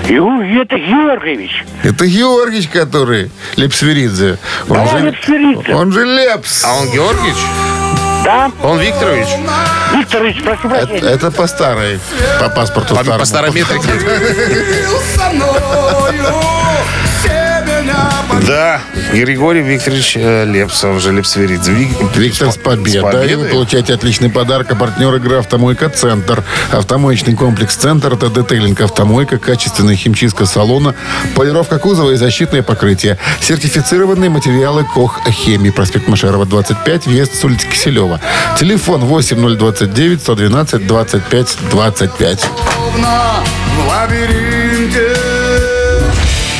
Это 0.09 0.75
Георгиевич. 0.79 1.63
Это 1.83 2.07
Георгич, 2.07 2.67
который 2.67 3.29
Лепсверидзе. 3.57 4.39
Он 4.67 4.77
Да, 4.77 4.87
же, 4.87 4.99
Лепсверидзе. 5.05 5.75
он 5.75 5.91
же 5.91 6.03
Лепс. 6.03 6.63
А 6.65 6.73
он 6.79 6.89
Георгиевич? 6.89 7.37
Да. 8.25 8.51
Он 8.63 8.79
Викторович? 8.79 9.27
Викторович, 9.95 10.41
прошу 10.43 10.67
Это, 10.69 10.87
прощения. 10.87 11.09
это 11.09 11.31
по 11.31 11.47
старой, 11.47 11.99
по 12.39 12.49
паспорту 12.49 12.95
По, 12.95 13.01
старому. 13.03 13.19
по 13.19 13.25
старометрике. 13.25 13.89
Да, 18.47 18.81
Григорий 19.13 19.61
Викторович 19.61 20.13
э, 20.15 20.45
Лепс, 20.45 20.83
он 20.83 20.99
же 20.99 21.11
Лепсверидзе. 21.11 21.71
Ви- 21.71 21.89
Виктор, 22.15 22.51
с 22.51 22.57
победой. 22.57 23.01
победой. 23.01 23.35
Вы 23.35 23.45
получаете 23.45 23.93
отличный 23.93 24.29
подарок. 24.29 24.71
А 24.71 24.75
партнер 24.75 25.13
игры 25.15 25.37
«Автомойка 25.37 25.89
Центр». 25.89 26.43
Автомоечный 26.71 27.35
комплекс 27.35 27.75
«Центр»— 27.75 28.13
это 28.15 28.29
детейлинг 28.29 28.81
«Автомойка», 28.81 29.37
качественная 29.37 29.95
химчистка 29.95 30.45
салона, 30.45 30.95
полировка 31.35 31.79
кузова 31.79 32.11
и 32.11 32.15
защитное 32.15 32.63
покрытие. 32.63 33.17
Сертифицированные 33.41 34.29
материалы 34.29 34.83
«Кох 34.83 35.19
Хемии». 35.29 35.69
Проспект 35.69 36.07
Машерова, 36.07 36.45
25, 36.45 37.07
въезд 37.07 37.35
с 37.35 37.43
улицы 37.43 37.67
Киселева. 37.67 38.19
Телефон 38.59 39.01
8029 39.05 40.21
112 40.21 40.87
25 40.87 41.57
25. 41.71 42.49
В 42.95 43.87
лабиринте 43.87 44.68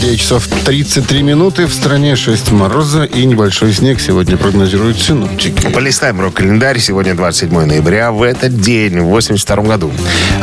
9 0.00 0.20
часов 0.20 0.46
33 0.64 1.22
минуты. 1.22 1.66
В 1.66 1.74
стране 1.74 2.14
6 2.14 2.52
мороза 2.52 3.04
и 3.04 3.24
небольшой 3.24 3.72
снег 3.72 4.00
сегодня 4.00 4.36
прогнозируют 4.36 4.98
синоптики. 4.98 5.68
Полистаем 5.70 6.20
рок-календарь. 6.20 6.78
Сегодня 6.78 7.14
27 7.14 7.66
ноября. 7.66 8.12
В 8.12 8.22
этот 8.22 8.60
день, 8.60 9.00
в 9.00 9.06
82 9.06 9.56
году. 9.64 9.90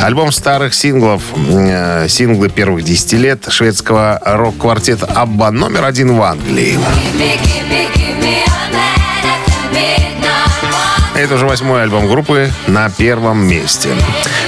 Альбом 0.00 0.30
старых 0.30 0.74
синглов, 0.74 1.22
э, 1.48 2.06
синглы 2.08 2.50
первых 2.50 2.84
10 2.84 3.14
лет 3.14 3.46
шведского 3.48 4.20
рок-квартета 4.24 5.06
«Абба» 5.06 5.50
номер 5.50 5.84
один 5.84 6.16
в 6.16 6.22
Англии. 6.22 6.78
Это 11.16 11.36
уже 11.36 11.46
восьмой 11.46 11.82
альбом 11.82 12.06
группы 12.08 12.50
на 12.66 12.90
первом 12.90 13.46
месте. 13.46 13.88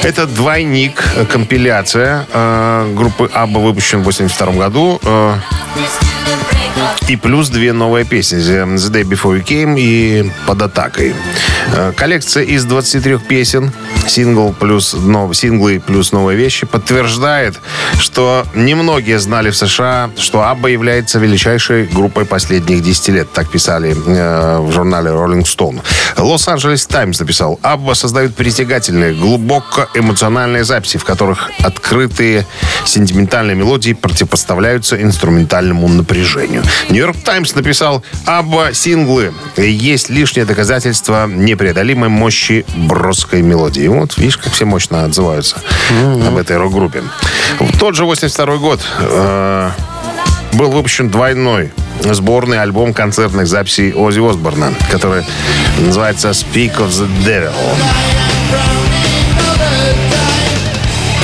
Это 0.03 0.27
двойник, 0.27 1.03
э, 1.17 1.25
компиляция 1.25 2.27
э, 2.31 2.93
группы 2.95 3.31
Абба, 3.33 3.59
выпущен 3.61 4.03
в 4.03 4.05
82 4.05 4.53
году. 4.53 5.01
э, 5.03 5.35
и 7.09 7.17
плюс 7.17 7.49
две 7.49 7.73
новые 7.73 8.05
песни. 8.05 8.39
The 8.39 8.91
Day 8.91 9.03
Before 9.03 9.39
You 9.39 9.45
Came 9.45 9.77
и 9.79 10.31
Под 10.47 10.63
атакой. 10.63 11.15
Э, 11.75 11.93
Коллекция 11.97 12.45
из 12.45 12.65
23 12.65 13.19
песен, 13.19 13.73
сингл 14.07 14.53
плюс 14.53 14.93
нов, 14.93 15.35
синглы 15.35 15.81
плюс 15.81 16.13
новые 16.13 16.37
вещи, 16.37 16.67
подтверждает, 16.67 17.59
что 17.99 18.47
немногие 18.55 19.19
знали 19.19 19.51
в 19.51 19.57
США, 19.57 20.11
что 20.17 20.43
Абба 20.43 20.69
является 20.69 21.19
величайшей 21.19 21.87
группой 21.87 22.27
последних 22.27 22.83
10 22.83 23.09
лет. 23.09 23.33
Так 23.33 23.51
писали 23.51 23.93
э, 23.93 24.59
в 24.61 24.71
журнале 24.73 25.11
Rolling 25.11 25.45
Stone. 25.45 25.81
Лос-Анджелес 26.19 26.87
Таймс 26.87 27.21
написал, 27.21 27.59
Абба 27.63 27.95
создают 27.95 28.35
притягательные, 28.35 29.15
глубоко 29.15 29.89
эмоциональные 29.95 30.65
записи, 30.65 30.99
в 30.99 31.05
которых 31.05 31.51
открытые 31.63 32.47
сентиментальные 32.85 33.57
мелодии 33.57 33.95
противопоставляются 33.95 35.01
инструментальному 35.01 35.89
напряжению. 35.89 36.63
Нью-Йорк 36.99 37.19
Таймс 37.23 37.55
написал, 37.55 38.03
Абба 38.27 38.73
синглы 38.75 39.33
есть 39.57 40.11
лишнее 40.11 40.45
доказательство 40.45 41.29
непреодолимой 41.29 42.09
мощи 42.09 42.67
бродской 42.75 43.41
мелодии. 43.41 43.87
Вот, 43.87 44.19
видишь, 44.19 44.37
как 44.37 44.53
все 44.53 44.65
мощно 44.65 45.05
отзываются 45.05 45.63
об 46.27 46.37
этой 46.37 46.57
рок-группе. 46.57 47.05
В 47.61 47.79
тот 47.79 47.95
же 47.95 48.05
82 48.05 48.57
год 48.57 48.81
э, 48.99 49.71
был 50.55 50.73
выпущен 50.73 51.09
двойной 51.09 51.71
сборный 52.03 52.61
альбом 52.61 52.93
концертных 52.93 53.47
записей 53.47 53.93
Оззи 53.93 54.19
Осборна, 54.29 54.75
который 54.91 55.25
называется 55.79 56.31
«Speak 56.31 56.79
of 56.79 56.89
the 56.89 57.09
Devil». 57.25 57.53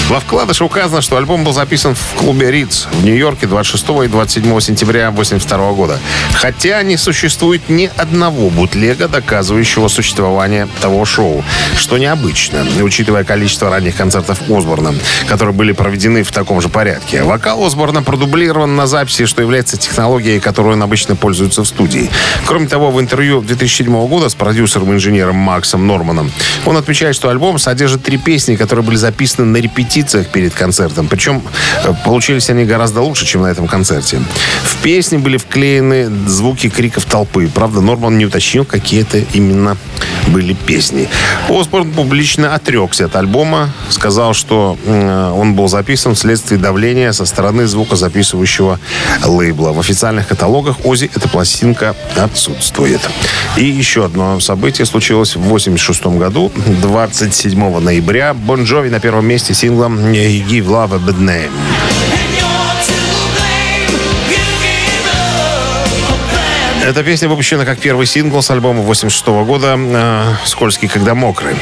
Во 0.09 0.21
вкладыше 0.21 0.65
указано, 0.65 1.01
что 1.01 1.17
альбом 1.17 1.45
был 1.45 1.53
записан 1.53 1.95
в 1.95 2.19
клубе 2.19 2.51
Риц 2.51 2.89
в 2.93 3.05
Нью-Йорке 3.05 3.47
26 3.47 4.05
и 4.05 4.09
27 4.09 4.61
сентября 4.61 5.09
1982 5.09 5.73
года. 5.73 5.99
Хотя 6.35 6.83
не 6.83 6.99
существует 6.99 7.71
ни 7.71 7.91
одного 7.97 8.51
бутлега, 8.51 9.09
доказывающего 9.09 9.89
существование 9.89 10.69
того 10.83 11.07
шоу, 11.07 11.43
что 11.79 11.97
необычно, 11.97 12.67
учитывая 12.83 13.25
количество 13.25 13.71
ранних 13.71 13.97
концертов 13.97 14.43
Осборна, 14.51 14.95
которые 15.27 15.55
были 15.55 15.73
проведены 15.73 16.23
в 16.23 16.33
таком 16.33 16.61
же 16.61 16.69
порядке. 16.69 17.23
Вокал 17.23 17.65
Осборна 17.65 18.03
продублирован 18.03 18.77
на 18.77 18.87
записи, 18.87 19.25
что 19.25 19.41
является 19.41 19.79
технологией, 19.79 20.39
которой 20.39 20.75
он 20.75 20.83
обычно 20.83 21.17
пользуется 21.17 21.63
в 21.63 21.67
студии. 21.67 22.11
Кроме 22.45 22.69
того, 22.69 22.91
в 22.91 23.01
интервью 23.01 23.41
2007 23.41 24.07
года 24.07 24.29
с 24.29 24.35
продюсером-инженером 24.35 25.37
Максом 25.37 25.87
Норманом 25.87 26.31
он 26.67 26.77
отмечает, 26.77 27.17
что 27.17 27.31
альбом 27.31 27.59
содержит 27.59 28.03
три 28.03 28.19
песни, 28.19 28.57
которые 28.57 28.85
были 28.85 28.97
записаны 28.97 29.47
на 29.47 29.57
репетициях 29.95 30.27
перед 30.29 30.55
концертом. 30.55 31.09
Причем 31.09 31.43
э, 31.85 31.93
получились 32.05 32.51
они 32.51 32.65
гораздо 32.65 33.03
лучше, 33.03 33.27
чем 33.27 33.43
на 33.43 33.47
этом 33.47 33.69
концерте. 33.69 34.21
В 34.63 34.77
песни 34.83 35.17
были 35.19 35.37
вклеены 35.37 36.11
звуки 36.27 36.69
криков 36.69 37.05
толпы. 37.05 37.49
Правда, 37.55 37.81
Норман 37.81 38.19
не 38.19 38.27
уточнил, 38.27 38.65
какие 38.65 39.03
это 39.03 39.19
именно 39.33 39.77
были 40.29 40.55
песни. 40.55 41.09
Осборн 41.49 41.93
публично 41.93 42.55
отрекся 42.55 43.07
от 43.07 43.17
альбома, 43.17 43.71
сказал, 43.91 44.35
что 44.35 44.77
он 44.87 45.55
был 45.55 45.69
записан 45.69 46.15
вследствие 46.15 46.59
давления 46.59 47.13
со 47.13 47.27
стороны 47.27 47.67
звукозаписывающего 47.67 48.81
лейбла. 49.25 49.73
В 49.73 49.81
официальных 49.81 50.29
каталогах 50.29 50.85
Оззи 50.85 51.11
эта 51.15 51.29
пластинка 51.29 51.95
отсутствует. 52.17 53.01
И 53.57 53.65
еще 53.65 54.07
одно 54.07 54.41
событие 54.41 54.87
случилось 54.87 55.37
в 55.37 55.43
86 55.43 56.07
году, 56.07 56.51
27 56.83 57.79
ноября. 57.81 58.35
Бон 58.35 58.65
Джови 58.65 58.89
на 58.89 59.01
первом 59.01 59.27
месте 59.27 59.55
синглом 59.55 59.84
«Give 59.85 60.67
Love 60.67 60.93
Эта 66.85 67.03
песня 67.03 67.31
выпущена 67.31 67.65
как 67.65 67.79
первый 67.79 68.05
сингл 68.05 68.43
с 68.43 68.51
альбома 68.51 68.83
86 68.83 69.27
года 69.47 69.75
э, 69.79 70.23
«Скользкий, 70.45 70.87
когда 70.87 71.15
мокрый». 71.15 71.57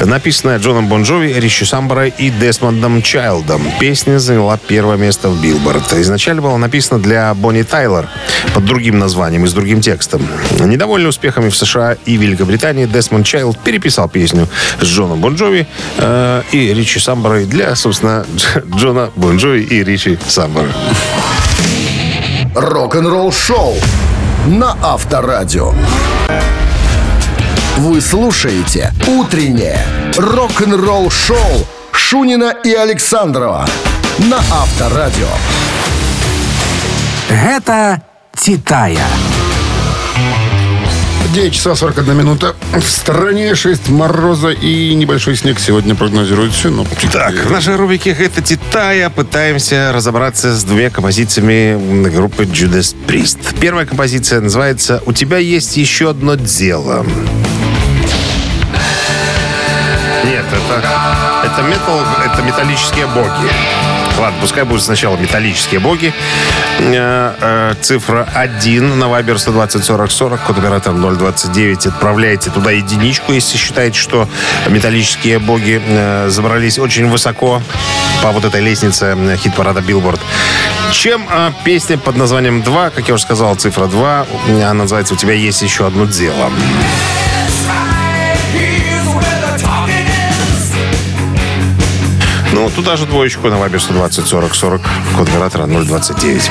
Написанная 0.00 0.58
Джоном 0.58 0.86
Бон 0.86 1.02
Джови, 1.04 1.32
Ричи 1.32 1.64
Самборой 1.64 2.12
и 2.18 2.28
Десмондом 2.28 3.00
Чайлдом. 3.00 3.62
Песня 3.80 4.18
заняла 4.18 4.58
первое 4.58 4.98
место 4.98 5.30
в 5.30 5.40
Билборд. 5.40 5.94
Изначально 5.94 6.42
была 6.42 6.58
написана 6.58 7.02
для 7.02 7.32
Бонни 7.32 7.62
Тайлор 7.62 8.06
под 8.52 8.66
другим 8.66 8.98
названием 8.98 9.46
и 9.46 9.48
с 9.48 9.54
другим 9.54 9.80
текстом. 9.80 10.28
Недовольный 10.60 11.08
успехами 11.08 11.48
в 11.48 11.56
США 11.56 11.96
и 12.04 12.18
Великобритании, 12.18 12.84
Десмонд 12.84 13.24
Чайлд 13.24 13.58
переписал 13.58 14.10
песню 14.10 14.46
с 14.78 14.84
Джоном 14.84 15.22
Бон 15.22 15.36
Джови 15.36 15.66
э, 15.96 16.42
и 16.52 16.74
Ричи 16.74 17.00
Самборой 17.00 17.46
для, 17.46 17.74
собственно, 17.76 18.26
Джона 18.76 19.10
Бон 19.16 19.38
Джови 19.38 19.62
и 19.62 19.82
Ричи 19.82 20.18
Самбора. 20.28 20.68
Рок-н-ролл 22.54 23.32
шоу 23.32 23.74
на 24.46 24.76
Авторадио. 24.80 25.72
Вы 27.78 28.00
слушаете 28.00 28.92
«Утреннее 29.06 29.84
рок-н-ролл-шоу» 30.16 31.66
Шунина 31.92 32.54
и 32.62 32.72
Александрова 32.72 33.66
на 34.18 34.36
Авторадио. 34.36 35.28
Гэта 37.28 38.02
Титая. 38.34 39.06
9 41.36 41.52
часов 41.52 41.78
41 41.78 42.16
минута. 42.16 42.56
В 42.72 42.82
стране 42.82 43.54
6 43.54 43.90
мороза 43.90 44.48
и 44.48 44.94
небольшой 44.94 45.36
снег 45.36 45.60
сегодня 45.60 45.94
прогнозируют 45.94 46.54
синоптики. 46.54 47.12
Так, 47.12 47.34
в 47.34 47.50
нашей 47.50 47.76
рубрике 47.76 48.08
«Это 48.18 48.40
Титая» 48.40 49.10
пытаемся 49.10 49.92
разобраться 49.92 50.56
с 50.56 50.64
двумя 50.64 50.88
композициями 50.88 52.08
группы 52.08 52.44
Judas 52.44 52.96
Priest. 53.06 53.38
Первая 53.60 53.84
композиция 53.84 54.40
называется 54.40 55.02
«У 55.04 55.12
тебя 55.12 55.36
есть 55.36 55.76
еще 55.76 56.08
одно 56.08 56.36
дело». 56.36 57.04
Нет, 60.24 60.44
это, 60.50 60.88
это 61.44 61.62
метал, 61.68 62.00
это 62.24 62.42
металлические 62.44 63.08
боги. 63.08 63.95
Ладно, 64.18 64.38
пускай 64.40 64.64
будут 64.64 64.82
сначала 64.82 65.16
металлические 65.16 65.78
боги. 65.80 66.12
Э, 66.78 67.34
э, 67.40 67.74
Цифра 67.82 68.26
1 68.34 68.98
на 68.98 69.08
Вайбер 69.08 69.38
120 69.38 69.84
40 69.84 70.10
40, 70.10 70.40
код 70.40 70.58
оператор 70.58 70.94
029. 70.94 71.86
Отправляйте 71.86 72.50
туда 72.50 72.70
единичку, 72.70 73.32
если 73.32 73.58
считаете, 73.58 73.98
что 73.98 74.28
металлические 74.68 75.38
боги 75.38 75.82
э, 75.86 76.28
забрались 76.30 76.78
очень 76.78 77.08
высоко 77.08 77.62
по 78.22 78.30
вот 78.32 78.44
этой 78.44 78.62
лестнице 78.62 79.16
хит-парада 79.36 79.82
Билборд. 79.82 80.20
Чем 80.92 81.26
э, 81.30 81.50
песня 81.64 81.98
под 81.98 82.16
названием 82.16 82.62
«Два», 82.62 82.90
как 82.90 83.08
я 83.08 83.14
уже 83.14 83.22
сказал, 83.22 83.54
цифра 83.56 83.86
2, 83.86 84.26
она 84.48 84.74
называется 84.74 85.14
«У 85.14 85.16
тебя 85.16 85.34
есть 85.34 85.60
еще 85.60 85.86
одно 85.86 86.06
дело». 86.06 86.50
Ну, 92.56 92.70
туда 92.70 92.96
же 92.96 93.04
двоечку 93.04 93.48
на 93.48 93.58
Вайбер 93.58 93.82
120 93.82 94.26
40 94.26 94.54
40, 94.54 94.80
код 95.14 95.28
оператора 95.28 95.66
029. 95.66 96.50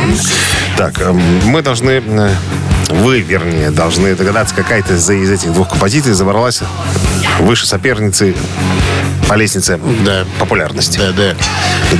Так, 0.78 1.02
эм, 1.02 1.20
мы 1.46 1.64
должны, 1.64 1.90
э, 1.90 2.36
вы, 2.90 3.22
вернее, 3.22 3.72
должны 3.72 4.14
догадаться, 4.14 4.54
какая-то 4.54 4.94
из 4.94 5.10
этих 5.10 5.52
двух 5.52 5.70
композиций 5.70 6.14
забралась 6.14 6.62
выше 7.40 7.66
соперницы 7.66 8.36
по 9.28 9.34
лестнице 9.34 9.80
популярности. 10.40 10.98
Да, 10.98 11.12
да. 11.12 11.36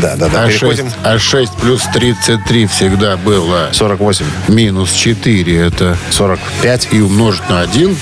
Да, 0.02 0.16
да, 0.16 0.30
да. 0.30 0.44
А 0.44 0.48
Переходим. 0.48 0.86
6, 0.86 0.98
а 1.04 1.20
6 1.20 1.54
плюс 1.54 1.84
33 1.94 2.68
всегда 2.68 3.18
было 3.18 3.70
48. 3.72 4.26
минус 4.48 4.92
4. 4.92 5.68
Это 5.68 5.98
45. 6.12 6.90
И 6.92 7.02
умножить 7.02 7.48
на 7.50 7.62
1. 7.62 7.98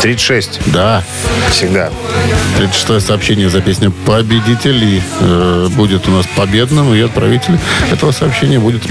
36. 0.00 0.60
Да. 0.66 1.02
Всегда. 1.50 1.90
36 2.56 3.06
сообщение 3.06 3.48
за 3.50 3.60
песню 3.60 3.92
«Победители» 4.06 5.02
э, 5.20 5.68
будет 5.72 6.08
у 6.08 6.10
нас 6.10 6.26
победным, 6.36 6.94
и 6.94 7.00
отправитель 7.00 7.58
этого 7.92 8.12
сообщения 8.12 8.58
будет 8.58 8.82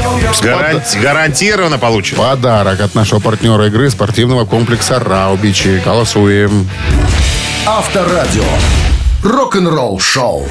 Гаранти- 0.42 1.00
гарантированно 1.02 1.78
получит. 1.78 2.18
Подарок 2.18 2.80
от 2.82 2.94
нашего 2.96 3.20
партнера 3.20 3.68
игры 3.68 3.90
спортивного 3.90 4.46
комплекса 4.46 5.00
«Раубичи». 5.00 5.82
Голосуем. 5.84 6.70
Авторадио. 7.66 8.44
Рок-н-ролл 9.30 10.00
шоу. 10.00 10.48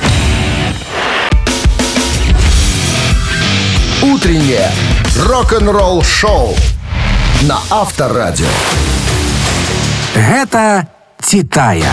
Утреннее 4.03 4.71
рок-н-ролл 5.19 6.03
шоу 6.03 6.55
на 7.45 7.59
Авторадио. 7.71 8.45
Гэта 10.15 10.89
«Титая». 11.23 11.91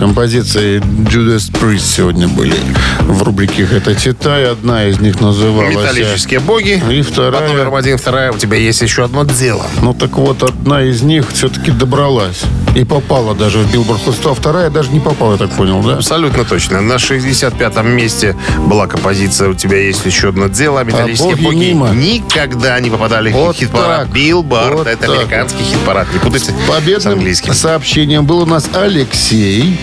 Композиции 0.00 0.80
Judas 0.80 1.52
Priest 1.52 1.80
сегодня 1.80 2.26
были 2.26 2.54
в 3.02 3.22
рубрике 3.22 3.68
«Это 3.70 3.94
Титай». 3.94 4.50
Одна 4.50 4.86
из 4.86 4.98
них 4.98 5.20
называлась... 5.20 5.76
Металлические 5.76 6.40
боги. 6.40 6.82
И 6.90 7.02
Под 7.02 7.12
вторая... 7.12 7.48
номером 7.48 7.74
один, 7.74 7.98
вторая. 7.98 8.32
У 8.32 8.38
тебя 8.38 8.56
есть 8.56 8.80
еще 8.80 9.04
одно 9.04 9.24
дело. 9.24 9.66
Ну 9.82 9.92
так 9.92 10.16
вот, 10.16 10.42
одна 10.42 10.82
из 10.82 11.02
них 11.02 11.30
все-таки 11.30 11.70
добралась. 11.70 12.40
И 12.74 12.84
попала 12.84 13.34
даже 13.34 13.58
в 13.58 13.70
Билборд 13.70 14.00
100, 14.00 14.30
а 14.30 14.34
вторая 14.34 14.70
даже 14.70 14.90
не 14.90 15.00
попала, 15.00 15.32
я 15.32 15.38
так 15.38 15.50
понял, 15.50 15.82
да? 15.82 15.96
Абсолютно 15.96 16.44
точно. 16.44 16.80
На 16.80 16.94
65-м 16.94 17.86
месте 17.88 18.36
была 18.58 18.86
композиция 18.86 19.50
«У 19.50 19.54
тебя 19.54 19.76
есть 19.78 20.06
еще 20.06 20.30
одно 20.30 20.48
дело». 20.48 20.82
Металлические 20.82 21.36
боги 21.36 21.44
боги 21.44 21.56
мимо. 21.56 21.90
никогда 21.90 22.80
не 22.80 22.88
попадали 22.88 23.32
Вот 23.32 23.54
в 23.54 23.58
хит-парад. 23.58 24.08
Билборд. 24.08 24.74
Вот 24.78 24.86
Это 24.86 25.06
так. 25.08 25.16
американский 25.16 25.62
хит-парад. 25.62 26.06
Не 26.12 26.20
путайте 26.20 26.52
с 26.52 26.70
Победным 26.70 27.14
английским. 27.14 27.52
сообщением 27.52 28.24
был 28.24 28.40
у 28.40 28.46
нас 28.46 28.70
Алексей. 28.72 29.78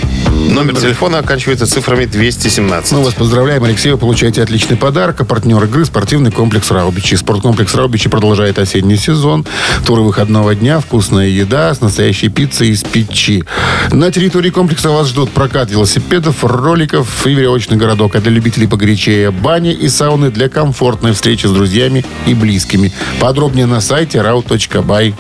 Номер 0.58 0.76
телефона 0.76 1.20
оканчивается 1.20 1.68
цифрами 1.68 2.06
217. 2.06 2.92
Мы 2.94 3.04
вас 3.04 3.14
поздравляем, 3.14 3.64
Алексей. 3.64 3.92
Вы 3.92 3.98
получаете 3.98 4.42
отличный 4.42 4.76
подарок. 4.76 5.22
А 5.22 5.26
партнер 5.26 5.64
игры– 5.64 5.86
спортивный 5.86 6.32
комплекс 6.32 6.72
«Раубичи». 6.72 7.16
Спорткомплекс 7.16 7.76
«Раубичи» 7.76 8.10
продолжает 8.10 8.58
осенний 8.58 8.98
сезон. 8.98 9.46
Туры 9.86 10.02
выходного 10.02 10.56
дня, 10.56 10.80
вкусная 10.80 11.28
еда 11.28 11.74
с 11.74 11.82
настоящей 11.82 12.30
пиццей 12.30 12.70
из 12.70 12.84
печи. 12.84 13.44
На 13.92 14.12
территории 14.12 14.50
комплекса 14.50 14.90
вас 14.90 15.10
ждут 15.10 15.32
прокат 15.32 15.70
велосипедов, 15.70 16.44
роликов 16.44 17.28
и 17.28 17.34
веревочный 17.34 17.78
городок. 17.78 18.16
А 18.16 18.20
для 18.20 18.32
любителей 18.32 18.68
погорячее 18.68 19.32
бани 19.32 19.74
и 19.74 19.90
сауны 19.90 20.32
для 20.32 20.50
комфортной 20.50 21.14
встречи 21.14 21.46
с 21.46 21.52
друзьями 21.52 22.04
и 22.26 22.34
близкими. 22.34 22.92
Подробнее 23.20 23.66
на 23.68 23.82
сайте 23.82 24.20
rau.by. 24.20 25.14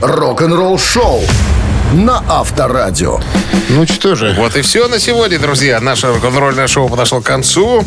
Рок-н-ролл 0.00 0.78
шоу 0.78 1.22
на 1.92 2.22
Авторадио. 2.28 3.20
Ну 3.68 3.86
что 3.86 4.14
же, 4.14 4.34
Вот 4.38 4.56
и 4.56 4.62
все 4.62 4.88
на 4.88 4.98
сегодня, 4.98 5.38
друзья. 5.38 5.80
Наше 5.80 6.08
рок-н-ролльное 6.08 6.66
шоу 6.66 6.88
подошло 6.88 7.20
к 7.20 7.24
концу. 7.24 7.84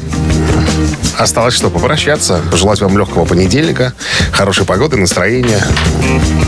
Осталось 1.17 1.55
что, 1.55 1.69
попрощаться. 1.69 2.41
Пожелать 2.51 2.81
вам 2.81 2.97
легкого 2.97 3.25
понедельника, 3.25 3.93
хорошей 4.31 4.65
погоды, 4.65 4.97
настроения. 4.97 5.61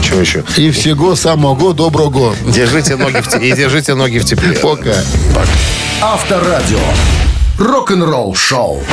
Чего 0.03 0.19
еще? 0.21 0.43
и 0.57 0.71
всего 0.71 1.15
самого 1.15 1.73
доброго. 1.73 2.35
Держите 2.45 2.95
ноги 2.95 3.21
в, 3.21 3.27
те- 3.27 3.39
и 3.39 3.51
держите 3.53 3.95
ноги 3.95 4.19
в 4.19 4.25
тепле. 4.25 4.53
Пока. 4.59 4.93
Авторадио. 6.01 6.79
Рок-н-ролл 7.57 8.35
шоу. 8.35 8.83